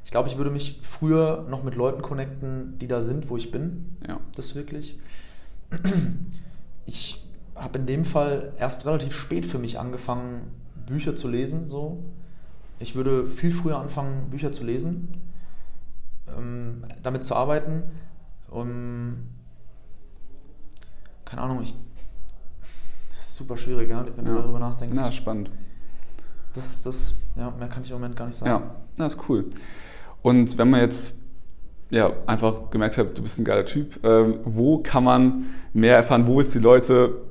Ich 0.04 0.12
glaube, 0.12 0.28
ich 0.28 0.38
würde 0.38 0.52
mich 0.52 0.80
früher 0.84 1.46
noch 1.50 1.64
mit 1.64 1.76
Leuten 1.76 2.02
connecten, 2.02 2.78
die 2.78 2.88
da 2.88 3.02
sind, 3.02 3.30
wo 3.30 3.38
ich 3.38 3.50
bin. 3.52 3.98
Ja. 4.08 4.20
Das 4.36 4.54
wirklich. 4.54 5.00
Ich 6.86 7.26
habe 7.56 7.80
in 7.80 7.86
dem 7.86 8.06
Fall 8.06 8.54
erst 8.58 8.86
relativ 8.86 9.14
spät 9.14 9.46
für 9.46 9.60
mich 9.60 9.80
angefangen, 9.80 10.52
Bücher 10.86 11.16
zu 11.16 11.28
lesen. 11.28 11.68
So. 11.68 12.04
Ich 12.80 12.96
würde 12.96 13.28
viel 13.28 13.52
früher 13.52 13.78
anfangen, 13.78 14.30
Bücher 14.30 14.52
zu 14.54 14.64
lesen, 14.64 15.22
ähm, 16.38 16.86
damit 17.04 17.24
zu 17.24 17.36
arbeiten. 17.36 17.84
Um, 18.50 19.18
keine 21.26 21.42
Ahnung, 21.42 21.62
ich, 21.62 21.74
super 23.38 23.56
schwierig, 23.58 23.90
ja, 23.90 24.06
wenn 24.16 24.26
Ja. 24.26 24.34
du 24.36 24.42
darüber 24.42 24.60
nachdenkst. 24.60 24.96
Na, 24.96 25.12
spannend. 25.12 25.50
Das 26.54 26.66
ist 26.66 26.86
das, 26.86 27.14
ja, 27.36 27.54
mehr 27.58 27.68
kann 27.68 27.84
ich 27.84 27.92
im 27.92 27.98
Moment 27.98 28.16
gar 28.16 28.26
nicht 28.26 28.36
sagen. 28.36 28.50
Ja, 28.52 28.76
das 28.96 29.14
ist 29.16 29.30
cool. 29.30 29.46
Und 30.24 30.58
wenn 30.58 30.70
man 30.70 30.82
jetzt 30.82 31.14
ja, 31.90 32.12
einfach 32.26 32.70
gemerkt 32.70 32.98
hat, 32.98 33.18
du 33.18 33.22
bist 33.22 33.40
ein 33.40 33.46
geiler 33.46 33.64
Typ, 33.66 34.04
ähm, 34.04 34.40
wo 34.44 34.80
kann 34.80 35.04
man 35.06 35.46
mehr 35.74 35.96
erfahren, 35.96 36.28
wo 36.28 36.42
ist 36.42 36.54
die 36.54 36.60
Leute 36.60 37.22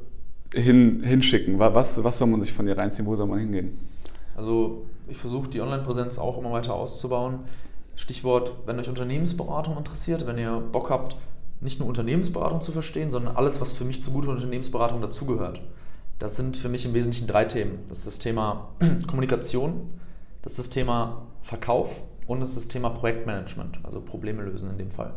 hin, 0.54 1.02
hinschicken? 1.02 1.58
Wa- 1.58 1.74
Was, 1.74 2.02
was 2.02 2.16
soll 2.18 2.28
man 2.28 2.40
sich 2.40 2.52
von 2.54 2.64
dir 2.64 2.78
reinziehen, 2.78 3.06
wo 3.06 3.14
soll 3.16 3.26
man 3.26 3.38
hingehen? 3.40 3.78
Also 4.34 4.86
ich 5.08 5.18
versuche 5.18 5.48
die 5.50 5.60
Online-Präsenz 5.60 6.18
auch 6.18 6.38
immer 6.38 6.52
weiter 6.52 6.72
auszubauen. 6.74 7.40
Stichwort, 7.96 8.52
wenn 8.66 8.78
euch 8.78 8.88
Unternehmensberatung 8.88 9.76
interessiert, 9.76 10.26
wenn 10.26 10.38
ihr 10.38 10.62
Bock 10.72 10.88
habt, 10.90 11.16
nicht 11.60 11.78
nur 11.80 11.88
Unternehmensberatung 11.88 12.60
zu 12.60 12.72
verstehen, 12.72 13.10
sondern 13.10 13.36
alles, 13.36 13.60
was 13.60 13.72
für 13.72 13.84
mich 13.84 14.00
zu 14.02 14.10
guter 14.10 14.30
Unternehmensberatung 14.30 15.00
dazugehört. 15.02 15.60
Das 16.18 16.36
sind 16.36 16.56
für 16.56 16.68
mich 16.68 16.84
im 16.86 16.94
Wesentlichen 16.94 17.26
drei 17.26 17.44
Themen. 17.44 17.80
Das 17.88 17.98
ist 17.98 18.06
das 18.06 18.18
Thema 18.18 18.68
Kommunikation, 19.06 19.90
das 20.42 20.52
ist 20.52 20.58
das 20.58 20.70
Thema 20.70 21.26
Verkauf 21.42 22.02
und 22.26 22.40
das 22.40 22.50
ist 22.50 22.56
das 22.56 22.68
Thema 22.68 22.90
Projektmanagement, 22.90 23.80
also 23.82 24.00
Probleme 24.00 24.42
lösen 24.42 24.70
in 24.70 24.78
dem 24.78 24.90
Fall. 24.90 25.14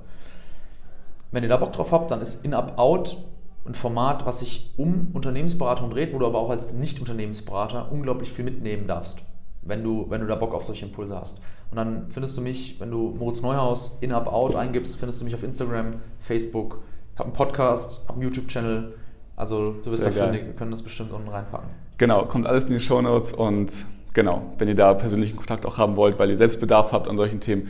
Wenn 1.31 1.43
ihr 1.43 1.49
da 1.49 1.57
Bock 1.57 1.73
drauf 1.73 1.91
habt, 1.91 2.11
dann 2.11 2.21
ist 2.21 2.43
In-Up-Out 2.43 3.17
ein 3.65 3.75
Format, 3.75 4.25
was 4.25 4.39
sich 4.39 4.73
um 4.77 5.09
Unternehmensberatung 5.13 5.89
dreht, 5.91 6.13
wo 6.13 6.19
du 6.19 6.25
aber 6.25 6.39
auch 6.39 6.49
als 6.49 6.73
Nicht-Unternehmensberater 6.73 7.91
unglaublich 7.91 8.31
viel 8.31 8.45
mitnehmen 8.45 8.87
darfst, 8.87 9.19
wenn 9.61 9.83
du, 9.83 10.09
wenn 10.09 10.21
du 10.21 10.27
da 10.27 10.35
Bock 10.35 10.53
auf 10.55 10.63
solche 10.63 10.85
Impulse 10.85 11.15
hast. 11.15 11.39
Und 11.69 11.77
dann 11.77 12.09
findest 12.09 12.35
du 12.35 12.41
mich, 12.41 12.79
wenn 12.79 12.89
du 12.89 13.15
Moritz 13.17 13.41
Neuhaus 13.41 13.97
In-Up-Out 14.01 14.55
eingibst, 14.55 14.97
findest 14.97 15.21
du 15.21 15.25
mich 15.25 15.35
auf 15.35 15.43
Instagram, 15.43 15.95
Facebook, 16.19 16.81
habe 17.15 17.25
einen 17.25 17.33
Podcast, 17.33 18.01
habe 18.07 18.13
einen 18.13 18.23
YouTube-Channel. 18.23 18.93
Also 19.39 19.75
du 19.83 19.89
bist 19.89 20.03
Sehr 20.03 20.11
da 20.11 20.19
geil. 20.19 20.27
fündig, 20.27 20.47
wir 20.47 20.53
können 20.53 20.71
das 20.71 20.81
bestimmt 20.81 21.13
unten 21.13 21.29
reinpacken. 21.29 21.69
Genau, 21.97 22.25
kommt 22.25 22.45
alles 22.45 22.65
in 22.65 22.73
die 22.73 22.79
Shownotes 22.81 23.31
und 23.31 23.71
genau, 24.13 24.53
wenn 24.57 24.67
ihr 24.67 24.75
da 24.75 24.93
persönlichen 24.93 25.37
Kontakt 25.37 25.65
auch 25.65 25.77
haben 25.77 25.95
wollt, 25.95 26.19
weil 26.19 26.29
ihr 26.29 26.35
selbst 26.35 26.59
Bedarf 26.59 26.91
habt 26.91 27.07
an 27.07 27.15
solchen 27.15 27.39
Themen, 27.39 27.69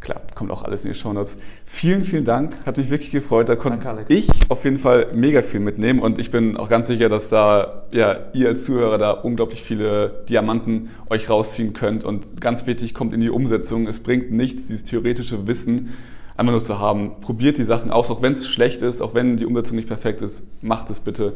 klar, 0.00 0.22
kommt 0.34 0.50
auch 0.50 0.62
alles 0.62 0.86
in 0.86 0.92
die 0.92 0.98
Shownotes. 0.98 1.36
Vielen, 1.66 2.04
vielen 2.04 2.24
Dank, 2.24 2.54
hat 2.64 2.78
mich 2.78 2.88
wirklich 2.88 3.10
gefreut. 3.10 3.50
Da 3.50 3.56
konnte 3.56 3.84
Danke, 3.84 4.04
ich 4.08 4.26
auf 4.48 4.64
jeden 4.64 4.78
Fall 4.78 5.08
mega 5.12 5.42
viel 5.42 5.60
mitnehmen 5.60 6.00
und 6.00 6.18
ich 6.18 6.30
bin 6.30 6.56
auch 6.56 6.70
ganz 6.70 6.86
sicher, 6.86 7.10
dass 7.10 7.28
da 7.28 7.82
ja, 7.92 8.16
ihr 8.32 8.48
als 8.48 8.64
Zuhörer 8.64 8.96
da 8.96 9.10
unglaublich 9.10 9.62
viele 9.62 10.24
Diamanten 10.30 10.88
euch 11.10 11.28
rausziehen 11.28 11.74
könnt 11.74 12.04
und 12.04 12.40
ganz 12.40 12.66
wichtig, 12.66 12.94
kommt 12.94 13.12
in 13.12 13.20
die 13.20 13.30
Umsetzung. 13.30 13.86
Es 13.86 14.00
bringt 14.00 14.32
nichts, 14.32 14.66
dieses 14.68 14.86
theoretische 14.86 15.46
Wissen 15.46 15.90
einfach 16.36 16.52
nur 16.52 16.64
zu 16.64 16.78
haben. 16.78 17.20
Probiert 17.20 17.58
die 17.58 17.64
Sachen 17.64 17.90
aus, 17.90 18.10
auch 18.10 18.22
wenn 18.22 18.32
es 18.32 18.48
schlecht 18.48 18.82
ist, 18.82 19.00
auch 19.00 19.14
wenn 19.14 19.36
die 19.36 19.46
Umsetzung 19.46 19.76
nicht 19.76 19.88
perfekt 19.88 20.22
ist, 20.22 20.46
macht 20.62 20.90
es 20.90 21.00
bitte 21.00 21.34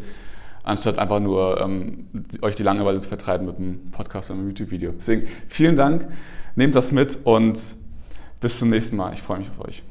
anstatt 0.67 0.99
einfach 0.99 1.21
nur 1.21 1.61
ähm, 1.61 2.09
euch 2.43 2.57
die 2.57 2.65
Langeweile 2.65 3.01
zu 3.01 3.09
vertreiben 3.09 3.47
mit 3.47 3.57
einem 3.57 3.91
Podcast 3.93 4.31
oder 4.31 4.41
einem 4.41 4.49
YouTube-Video. 4.49 4.93
Deswegen 4.99 5.29
vielen 5.49 5.77
Dank, 5.77 6.07
nehmt 6.57 6.75
das 6.75 6.93
mit 6.93 7.19
und 7.25 7.59
bis 8.41 8.59
zum 8.59 8.69
nächsten 8.69 8.97
Mal. 8.97 9.15
Ich 9.15 9.23
freue 9.23 9.39
mich 9.39 9.49
auf 9.49 9.65
euch. 9.65 9.83